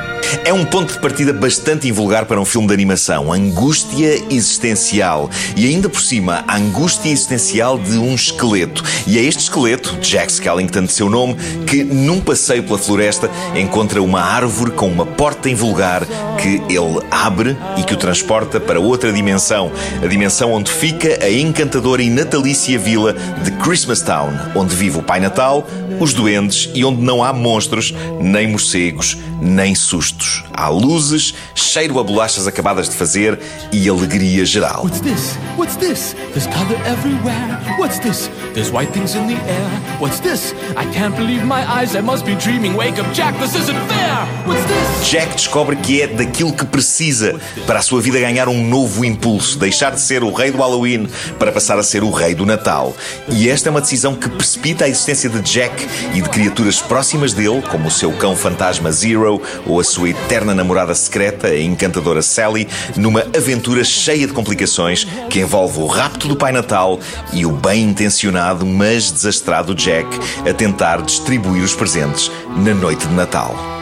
É 0.46 0.54
um 0.54 0.64
ponto 0.64 0.94
de 0.94 1.00
partida 1.00 1.34
bastante 1.34 1.90
invulgar 1.90 2.26
para 2.26 2.40
um 2.40 2.46
filme 2.46 2.68
de 2.68 2.74
animação. 2.74 3.34
Angústia 3.34 4.24
existencial. 4.30 5.30
E 5.58 5.68
ainda 5.68 5.90
por 5.90 6.02
cima, 6.02 6.44
a 6.48 6.56
angústia 6.56 7.10
existencial 7.10 7.78
de 7.78 7.98
um 7.98 8.16
esqueleto. 8.16 8.84
E 9.06 9.18
é 9.18 9.22
este 9.22 9.44
esqueleto, 9.44 9.98
Jack 9.98 10.32
Skellington 10.32 10.86
de 10.86 10.94
seu 10.94 11.10
nome, 11.10 11.36
que 11.68 11.84
num 11.84 12.22
passeio 12.22 12.64
pela 12.64 12.78
floresta 12.78 13.30
encontra 13.56 14.02
uma 14.02 14.22
árvore 14.22 14.72
com 14.72 14.88
uma 14.88 15.06
porta 15.06 15.50
invulgar 15.50 16.06
que 16.42 16.62
ele 16.70 17.06
abre 17.12 17.58
e 17.78 17.84
que 17.84 17.94
o 17.94 17.98
transporta 17.98 18.60
para 18.60 18.80
outra 18.80 19.12
dimensão. 19.12 19.72
A 20.02 20.08
dimensão 20.08 20.54
onde 20.54 20.72
fica 20.72 21.24
a 21.24 21.30
encantadora 21.30 22.02
e 22.02 22.10
natalícia 22.10 22.80
vila 22.80 23.14
de 23.14 23.52
Christmas 23.64 24.02
Town, 24.02 24.32
onde 24.56 24.76
vive 24.76 24.98
o 24.98 25.04
Pai 25.04 25.20
Natal, 25.20 25.68
os 26.00 26.14
duendes 26.14 26.70
e 26.74 26.84
onde 26.86 27.02
não 27.02 27.24
há 27.24 27.34
monstros, 27.34 27.94
nem 28.20 28.48
morcegos, 28.48 29.18
nem 29.42 29.76
sustos. 30.22 30.44
Há 30.54 30.70
luzes, 30.70 31.34
cheiro 31.56 32.00
a 32.00 32.04
bolachas 32.04 32.48
acabadas 32.48 32.88
de 32.90 32.96
fazer 32.96 33.40
e 33.72 33.90
alegria 33.90 34.46
geral. 34.46 34.84
What's 34.84 35.02
this? 35.02 35.38
What's 35.58 35.76
this? 35.76 36.16
There's 36.34 36.48
color 36.48 36.78
everywhere. 36.86 37.60
What's 37.78 38.00
this? 38.00 38.30
There's 38.54 38.72
white 38.72 38.92
things 38.92 39.16
in 39.16 39.28
the 39.28 39.36
air. 39.50 39.70
What's 40.00 40.20
this? 40.20 40.54
I 40.78 40.86
can't 40.94 41.16
believe 41.16 41.44
my 41.46 41.66
eyes. 41.66 41.96
I 41.96 42.02
must 42.02 42.26
be 42.26 42.36
dreaming. 42.36 42.76
Wake 42.76 43.00
up, 43.00 43.12
Jack. 43.14 43.38
This 43.40 43.56
isn't 43.56 43.80
fair. 43.88 44.28
What's 44.46 44.64
this? 44.66 45.10
Jack 45.10 45.36
descobre 45.36 45.76
que 45.78 46.02
é 46.02 46.08
daquilo 46.08 46.54
que 46.54 46.66
precisa 46.66 47.40
para 47.66 47.80
a 47.80 47.82
sua 47.82 48.02
vida 48.02 48.20
ganhar 48.20 48.48
um 48.48 48.68
novo 48.68 49.04
impulso, 49.04 49.58
deixar 49.58 49.92
de 49.92 50.02
ser 50.02 50.24
o 50.24 50.32
rei 50.32 50.52
do 50.52 50.58
Halloween 50.58 51.08
para 51.40 51.52
passar 51.52 51.80
a 51.80 51.84
ser 51.84 52.04
o 52.04 52.12
rei 52.12 52.36
do 52.36 52.46
Natal. 52.46 52.96
E 53.30 53.50
esta 53.50 53.70
é 53.70 53.72
uma 53.72 53.82
decisão 53.82 54.16
que 54.16 54.30
precipita 54.30 54.86
a 54.86 54.90
existência 54.90 55.30
de 55.30 55.42
Jack 55.42 55.88
e 56.14 56.22
de 56.22 56.30
criaturas 56.30 56.82
próximas 56.82 57.34
dele, 57.34 57.62
como 57.70 57.88
o 57.88 57.92
seu 57.92 58.12
cão 58.14 58.36
fantasma 58.36 58.92
Zero 58.92 59.42
ou 59.66 59.80
a 59.80 59.84
sua 59.84 60.10
eterna 60.12 60.54
namorada 60.54 60.94
secreta, 60.94 61.48
a 61.48 61.60
encantadora 61.60 62.22
Sally, 62.22 62.68
numa 62.96 63.22
aventura 63.36 63.84
cheia 63.84 64.28
de 64.28 64.34
complicações 64.34 65.06
que 65.30 65.40
envolve 65.40 65.80
o 65.80 65.88
rapto 65.88 66.28
do 66.28 66.36
Pai 66.36 66.52
Natal 66.52 67.00
e 67.34 67.46
o 67.46 67.52
bem 67.52 67.84
intencionado, 67.84 68.66
mas 68.66 69.12
desastrado 69.12 69.76
Jack 69.76 70.08
a 70.48 70.54
tentar 70.54 71.02
distribuir 71.02 71.64
os 71.64 71.76
presentes 71.76 72.32
na 72.56 72.74
noite 72.74 73.08
de 73.08 73.14
Natal. 73.14 73.81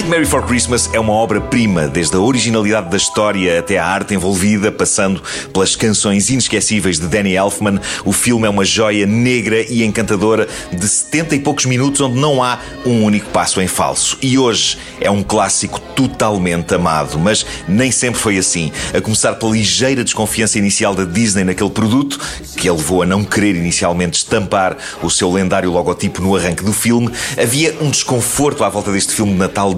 Nightmare 0.00 0.22
Before 0.22 0.46
Christmas 0.46 0.88
é 0.94 0.98
uma 0.98 1.12
obra-prima, 1.12 1.86
desde 1.86 2.16
a 2.16 2.20
originalidade 2.20 2.88
da 2.88 2.96
história 2.96 3.58
até 3.58 3.76
a 3.76 3.84
arte 3.84 4.14
envolvida, 4.14 4.72
passando 4.72 5.22
pelas 5.52 5.76
canções 5.76 6.30
inesquecíveis 6.30 6.98
de 6.98 7.06
Danny 7.06 7.34
Elfman. 7.34 7.78
O 8.02 8.10
filme 8.10 8.46
é 8.46 8.50
uma 8.50 8.64
joia 8.64 9.04
negra 9.04 9.60
e 9.60 9.84
encantadora 9.84 10.48
de 10.72 10.88
70 10.88 11.34
e 11.34 11.40
poucos 11.40 11.66
minutos, 11.66 12.00
onde 12.00 12.18
não 12.18 12.42
há 12.42 12.58
um 12.86 13.04
único 13.04 13.28
passo 13.28 13.60
em 13.60 13.66
falso. 13.66 14.16
E 14.22 14.38
hoje 14.38 14.78
é 15.02 15.10
um 15.10 15.22
clássico 15.22 15.78
totalmente 15.94 16.74
amado, 16.74 17.18
mas 17.18 17.44
nem 17.68 17.92
sempre 17.92 18.18
foi 18.18 18.38
assim. 18.38 18.72
A 18.94 19.02
começar 19.02 19.34
pela 19.34 19.52
ligeira 19.52 20.02
desconfiança 20.02 20.58
inicial 20.58 20.94
da 20.94 21.04
Disney 21.04 21.44
naquele 21.44 21.70
produto, 21.70 22.18
que 22.56 22.70
a 22.70 22.72
levou 22.72 23.02
a 23.02 23.06
não 23.06 23.22
querer 23.22 23.54
inicialmente 23.54 24.16
estampar 24.16 24.78
o 25.02 25.10
seu 25.10 25.30
lendário 25.30 25.70
logotipo 25.70 26.22
no 26.22 26.34
arranque 26.34 26.64
do 26.64 26.72
filme, 26.72 27.10
havia 27.36 27.76
um 27.82 27.90
desconforto 27.90 28.64
à 28.64 28.68
volta 28.70 28.90
deste 28.90 29.12
filme 29.12 29.32
de 29.32 29.38
Natal 29.38 29.74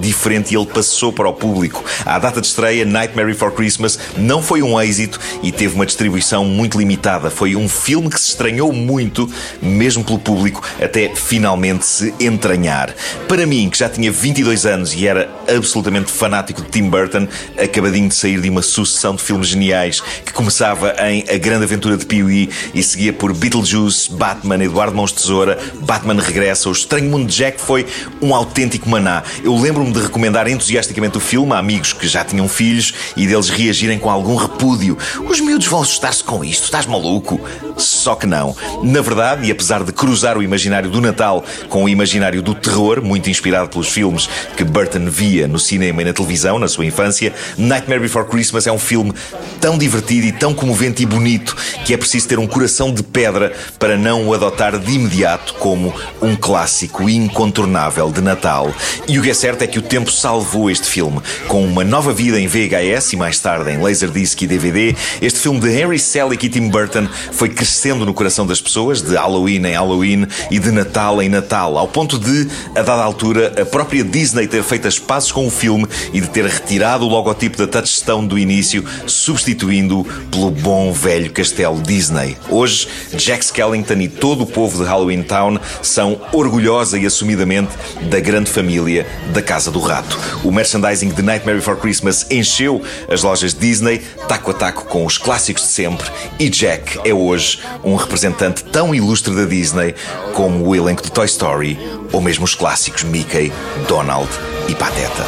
e 0.51 0.57
ele 0.57 0.67
passou 0.67 1.13
para 1.13 1.29
o 1.29 1.33
público. 1.33 1.85
À 2.05 2.19
data 2.19 2.41
de 2.41 2.47
estreia, 2.47 2.85
Nightmare 2.85 3.27
Before 3.27 3.53
Christmas 3.53 3.99
não 4.17 4.43
foi 4.43 4.63
um 4.63 4.81
êxito 4.81 5.19
e 5.43 5.51
teve 5.51 5.75
uma 5.75 5.87
distribuição 5.87 6.45
muito 6.45 6.79
limitada. 6.79 7.31
Foi 7.31 7.57
um 7.57 7.69
filme 7.69 8.09
que 8.09 8.21
se 8.21 8.31
estranhou 8.31 8.73
muito, 8.73 9.31
mesmo 9.61 10.05
pelo 10.05 10.19
público, 10.19 10.63
até 10.81 11.15
finalmente 11.15 11.85
se 11.85 12.15
entranhar. 12.21 12.95
Para 13.29 13.47
mim, 13.47 13.69
que 13.71 13.79
já 13.79 13.89
tinha 13.89 14.11
22 14.11 14.67
anos 14.67 14.95
e 14.95 15.07
era 15.07 15.31
absolutamente 15.49 16.11
fanático 16.11 16.63
de 16.63 16.69
Tim 16.69 16.89
Burton, 16.89 17.27
acabadinho 17.59 18.09
de 18.09 18.15
sair 18.15 18.41
de 18.41 18.49
uma 18.49 18.63
sucessão 18.63 19.15
de 19.15 19.23
filmes 19.23 19.49
geniais 19.49 20.01
que 20.25 20.33
começava 20.33 20.95
em 21.09 21.25
A 21.29 21.39
Grande 21.39 21.65
Aventura 21.65 21.97
de 21.97 22.07
Pee-wee 22.07 22.51
e 22.75 22.83
seguia 22.83 23.13
por 23.13 23.33
Beetlejuice, 23.33 24.13
Batman, 24.13 24.63
Eduardo 24.63 24.97
Mãos 24.97 25.13
Tesoura, 25.13 25.59
Batman 25.81 26.21
Regressa, 26.21 26.69
O 26.69 26.73
Estranho 26.73 27.11
Mundo 27.11 27.27
de 27.27 27.37
Jack 27.37 27.61
foi 27.61 27.87
um 28.21 28.35
autêntico 28.35 28.89
maná. 28.89 29.23
Eu 29.43 29.57
lembro-me 29.57 29.93
de 29.93 30.01
recomendar 30.03 30.49
entusiasticamente 30.49 31.17
o 31.17 31.21
filme 31.21 31.53
a 31.53 31.59
amigos 31.59 31.93
que 31.93 32.07
já 32.07 32.25
tinham 32.25 32.49
filhos 32.49 32.95
e 33.17 33.27
deles 33.27 33.49
reagirem 33.49 33.99
com 33.99 34.11
algum 34.11 34.37
repúdio. 34.37 34.99
Os 35.29 35.41
miúdos 35.41 35.67
vão 35.67 35.83
assustar-se 35.83 36.23
com 36.23 36.45
isto, 36.45 36.65
estás 36.65 36.87
maluco? 36.87 37.41
Só 37.77 38.15
que 38.15 38.27
não. 38.27 38.55
Na 38.83 39.01
verdade, 39.01 39.47
e 39.47 39.51
apesar 39.51 39.83
de 39.83 39.93
cruzar 39.93 40.37
o 40.37 40.43
imaginário 40.43 40.91
do 40.91 41.01
Natal 41.01 41.45
com 41.69 41.85
o 41.85 41.89
imaginário 41.89 42.43
do 42.43 42.55
terror, 42.55 43.03
muito 43.03 43.31
inspirado 43.31 43.69
pelos 43.69 43.89
filmes 43.89 44.29
que 44.57 44.65
Burton 44.65 45.07
via 45.07 45.49
no 45.49 45.59
cinema 45.59 46.03
e 46.03 46.05
na 46.05 46.13
televisão 46.13 46.59
na 46.59 46.69
sua 46.69 46.85
infância, 46.85 47.33
Nightmare 47.57 48.01
Before 48.01 48.27
Christmas 48.27 48.67
é 48.67 48.73
um 48.73 48.79
filme 48.79 49.13
tão 49.61 49.79
divertido 49.79 50.27
e 50.27 50.33
tão 50.33 50.55
comovente 50.55 51.03
e 51.03 51.07
bonito 51.07 51.57
que 51.85 51.95
é 51.95 51.97
preciso 51.97 52.29
ter 52.29 52.39
um 52.39 52.47
coração 52.47 52.93
de 52.93 53.03
pedra 53.03 53.53
para 53.79 53.97
não 53.97 54.27
o 54.27 54.35
adotar 54.35 54.79
de 54.79 54.93
imediato 54.93 55.55
como 55.55 55.95
um 56.21 56.37
clássico 56.37 57.09
incontornável 57.09 58.11
de 58.11 58.21
Natal. 58.21 58.73
E 59.07 59.19
o 59.19 59.23
que 59.23 59.31
é 59.31 59.35
certo 59.35 59.63
é 59.63 59.67
que 59.67 59.79
o 59.79 59.83
tempo 59.83 60.11
salvou 60.11 60.71
este 60.71 60.87
filme. 60.87 61.21
Com 61.49 61.65
uma 61.65 61.85
nova 61.85 62.13
vida 62.13 62.41
em 62.41 62.47
VHS 62.47 63.13
e 63.13 63.17
mais 63.17 63.39
tarde 63.39 63.71
em 63.71 63.79
Laserdisc 63.79 64.41
e 64.43 64.47
DVD, 64.47 64.95
este 65.21 65.41
filme 65.41 65.61
de 65.61 65.69
Henry 65.69 65.99
Selick 65.99 66.45
e 66.45 66.49
Tim 66.49 66.69
Burton 66.69 67.07
foi 67.33 67.49
crescendo 67.63 68.05
no 68.05 68.13
coração 68.13 68.45
das 68.45 68.61
pessoas, 68.61 69.01
de 69.01 69.15
Halloween 69.15 69.65
em 69.65 69.75
Halloween 69.75 70.27
e 70.51 70.59
de 70.59 70.73
Natal 70.73 71.23
em 71.23 71.29
Natal, 71.29 71.79
ao 71.79 71.87
ponto 71.87 72.19
de, 72.19 72.49
a 72.75 72.83
dada 72.83 73.05
altura, 73.05 73.53
a 73.57 73.65
própria 73.65 74.03
Disney 74.03 74.49
ter 74.49 74.65
feito 74.65 74.89
as 74.89 74.99
pazes 74.99 75.31
com 75.31 75.47
o 75.47 75.51
filme 75.51 75.87
e 76.13 76.21
de 76.21 76.29
ter 76.29 76.45
retirado 76.45 77.05
o 77.05 77.09
logotipo 77.09 77.57
da 77.57 77.69
Touchstone 77.69 78.27
do 78.27 78.37
início, 78.37 78.85
substituindo-o 79.07 80.05
pelo 80.29 80.51
bom 80.51 80.93
velho 80.93 81.31
castelo 81.31 81.81
Disney. 81.81 82.37
Hoje, 82.51 82.89
Jack 83.15 83.45
Skellington 83.45 84.01
e 84.01 84.09
todo 84.09 84.43
o 84.43 84.47
povo 84.47 84.83
de 84.83 84.89
Halloween 84.89 85.23
Town 85.23 85.57
são 85.83 86.21
orgulhosa 86.33 86.99
e 86.99 87.07
assumidamente 87.07 87.71
da 88.11 88.19
grande 88.19 88.51
família 88.51 89.07
da 89.33 89.41
Casa 89.41 89.71
do 89.71 89.79
Rato. 89.79 90.19
O 90.43 90.51
merchandising 90.51 91.11
de 91.11 91.23
Nightmare 91.23 91.59
Before 91.59 91.79
Christmas 91.79 92.27
encheu 92.29 92.83
as 93.09 93.23
lojas 93.23 93.55
Disney, 93.55 94.03
taco 94.27 94.51
a 94.51 94.55
taco 94.55 94.87
com 94.87 95.07
os 95.07 95.17
clássicos 95.17 95.63
de 95.63 95.69
sempre, 95.69 96.11
e 96.41 96.49
Jack 96.49 96.99
é 97.05 97.15
hoje 97.15 97.52
um 97.83 97.97
representante 97.97 98.65
tão 98.65 98.95
ilustre 98.95 99.35
da 99.35 99.45
Disney 99.45 99.95
como 100.35 100.67
o 100.67 100.75
elenco 100.75 101.03
de 101.03 101.11
Toy 101.11 101.27
Story 101.27 101.79
ou 102.13 102.21
mesmo 102.21 102.45
os 102.45 102.55
clássicos 102.55 103.03
Mickey, 103.03 103.53
Donald 103.89 104.31
e 104.69 104.75
Pateta. 104.75 105.27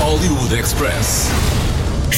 Hollywood 0.00 0.54
Express. 0.54 1.28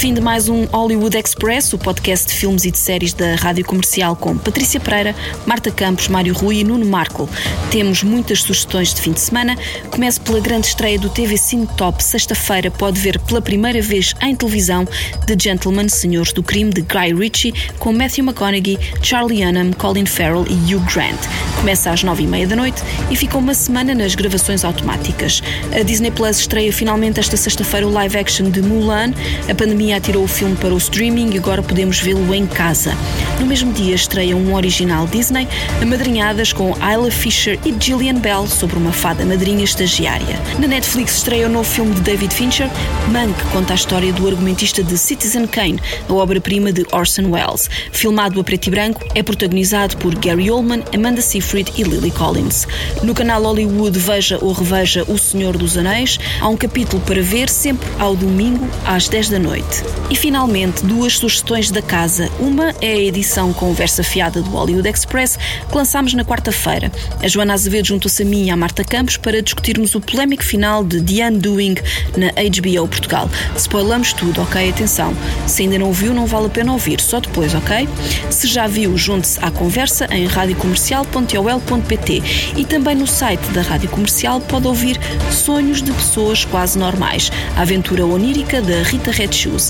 Fim 0.01 0.15
de 0.15 0.21
mais 0.23 0.49
um 0.49 0.65
Hollywood 0.65 1.15
Express, 1.15 1.75
o 1.75 1.79
podcast 1.79 2.27
de 2.27 2.33
filmes 2.33 2.65
e 2.65 2.71
de 2.71 2.79
séries 2.79 3.13
da 3.13 3.35
Rádio 3.35 3.67
Comercial 3.67 4.17
com 4.17 4.35
Patrícia 4.35 4.81
Pereira, 4.81 5.15
Marta 5.45 5.71
Campos, 5.71 6.09
Mário 6.09 6.33
Rui 6.33 6.61
e 6.61 6.65
Nuno 6.65 6.87
Marco. 6.87 7.29
Temos 7.71 8.03
muitas 8.03 8.41
sugestões 8.43 8.95
de 8.95 9.01
fim 9.03 9.13
de 9.13 9.21
semana. 9.21 9.59
Comece 9.91 10.19
pela 10.19 10.41
grande 10.41 10.69
estreia 10.69 10.99
do 10.99 11.11
TV 11.11 11.37
Cine 11.37 11.69
Top. 11.77 12.03
Sexta-feira 12.03 12.71
pode 12.71 12.99
ver 12.99 13.19
pela 13.19 13.43
primeira 13.43 13.83
vez 13.83 14.15
em 14.23 14.35
televisão 14.35 14.89
The 15.27 15.37
Gentleman, 15.39 15.91
Senhores 15.91 16.33
do 16.33 16.43
Crime, 16.43 16.73
de 16.73 16.81
Guy 16.81 17.13
Ritchie, 17.13 17.53
com 17.79 17.93
Matthew 17.93 18.25
McConaughey, 18.25 18.79
Charlie 19.03 19.45
Hunnam, 19.45 19.71
Colin 19.75 20.07
Farrell 20.07 20.47
e 20.49 20.75
Hugh 20.75 20.83
Grant. 20.91 21.21
Começa 21.57 21.91
às 21.91 22.03
nove 22.03 22.23
e 22.23 22.27
meia 22.27 22.47
da 22.47 22.57
noite 22.57 22.83
e 23.11 23.17
fica 23.17 23.37
uma 23.37 23.53
semana 23.53 23.95
nas 23.95 24.15
gravações 24.15 24.65
automáticas. 24.65 25.43
A 25.79 25.83
Disney 25.83 26.11
Plus 26.11 26.39
estreia 26.39 26.73
finalmente 26.73 27.21
esta 27.21 27.37
sexta-feira 27.37 27.87
o 27.87 27.93
live 27.93 28.17
action 28.17 28.49
de 28.49 28.63
Mulan. 28.63 29.13
A 29.47 29.55
pandemia 29.55 29.90
atirou 29.97 30.25
o 30.25 30.29
filme 30.29 30.57
para 30.57 30.75
o 30.75 30.79
streaming 30.79 31.35
e 31.35 31.39
agora 31.39 31.63
podemos 31.63 31.99
vê-lo 31.99 32.35
em 32.35 32.47
casa. 32.47 32.95
No 33.39 33.47
mesmo 33.47 33.73
dia 33.73 33.95
estreia 33.95 34.37
um 34.37 34.55
original 34.55 35.07
Disney, 35.07 35.49
amadrinhadas 35.81 36.53
com 36.53 36.73
Isla 36.73 37.11
Fisher 37.11 37.59
e 37.65 37.75
Gillian 37.79 38.17
Bell 38.17 38.47
sobre 38.47 38.77
uma 38.77 38.93
fada 38.93 39.25
madrinha 39.25 39.65
estagiária. 39.65 40.41
Na 40.59 40.67
Netflix 40.67 41.17
estreia 41.17 41.47
o 41.47 41.51
novo 41.51 41.69
filme 41.69 41.95
de 41.95 42.01
David 42.01 42.35
Fincher, 42.35 42.69
Mank, 43.11 43.35
conta 43.53 43.73
a 43.73 43.77
história 43.77 44.13
do 44.13 44.27
argumentista 44.27 44.83
de 44.83 44.97
Citizen 44.97 45.47
Kane, 45.47 45.81
a 46.09 46.13
obra-prima 46.13 46.73
de 46.73 46.87
Orson 46.93 47.31
Welles. 47.31 47.69
Filmado 47.93 48.41
a 48.41 48.45
preto 48.45 48.69
e 48.69 48.71
branco, 48.71 49.05
é 49.15 49.23
protagonizado 49.23 49.97
por 49.97 50.15
Gary 50.17 50.51
Oldman, 50.51 50.83
Amanda 50.95 51.23
Seyfried 51.23 51.73
e 51.77 51.83
Lily 51.83 52.11
Collins. 52.11 52.67
No 53.03 53.15
canal 53.15 53.43
Hollywood 53.43 53.99
Veja 53.99 54.39
ou 54.41 54.53
Reveja 54.53 55.05
O 55.09 55.19
Senhor 55.19 55.57
dos 55.57 55.77
Anéis, 55.77 56.19
há 56.41 56.49
um 56.49 56.57
capítulo 56.57 57.03
para 57.03 57.23
ver 57.23 57.49
sempre 57.49 57.89
ao 57.99 58.15
domingo 58.15 58.69
às 58.85 59.09
10 59.09 59.31
da 59.31 59.39
noite. 59.39 59.80
E 60.11 60.17
finalmente, 60.17 60.85
duas 60.85 61.17
sugestões 61.17 61.71
da 61.71 61.81
casa. 61.81 62.29
Uma 62.41 62.75
é 62.81 62.93
a 62.93 62.99
edição 62.99 63.53
Conversa 63.53 64.03
Fiada 64.03 64.43
do 64.43 64.51
Hollywood 64.51 64.89
Express, 64.89 65.39
que 65.69 65.77
lançámos 65.77 66.15
na 66.15 66.25
quarta-feira. 66.25 66.91
A 67.23 67.29
Joana 67.29 67.55
Azevedo 67.55 67.87
juntou-se 67.87 68.23
a 68.23 68.27
mim 68.27 68.47
e 68.47 68.51
à 68.51 68.57
Marta 68.57 68.83
Campos 68.83 69.17
para 69.17 69.41
discutirmos 69.41 69.95
o 69.95 70.01
polémico 70.01 70.43
final 70.43 70.85
de 70.85 71.01
The 71.01 71.29
Undoing 71.29 71.77
na 72.17 72.29
HBO 72.29 72.89
Portugal. 72.89 73.31
Spoilamos 73.57 74.13
tudo, 74.13 74.43
ok? 74.43 74.71
Atenção. 74.71 75.15
Se 75.47 75.63
ainda 75.63 75.79
não 75.79 75.87
ouviu, 75.87 76.13
não 76.13 76.27
vale 76.27 76.47
a 76.47 76.51
pena 76.51 76.73
ouvir, 76.73 77.01
só 77.01 77.21
depois, 77.21 77.55
ok? 77.55 77.89
Se 78.31 78.47
já 78.49 78.67
viu, 78.67 78.97
junte-se 78.99 79.39
à 79.41 79.51
conversa 79.51 80.09
em 80.11 80.27
radiocomercial.ol.pt 80.27 82.23
e 82.57 82.65
também 82.65 82.97
no 82.97 83.07
site 83.07 83.47
da 83.53 83.63
Rádio 83.63 83.89
Comercial 83.91 84.41
pode 84.41 84.67
ouvir 84.67 84.99
Sonhos 85.31 85.83
de 85.83 85.93
Pessoas 85.93 86.45
Quase 86.45 86.79
Normais, 86.79 87.31
a 87.57 87.63
aventura 87.63 88.05
onírica 88.05 88.61
da 88.61 88.83
Rita 88.83 89.11
Red 89.11 89.33
Shoes. 89.33 89.70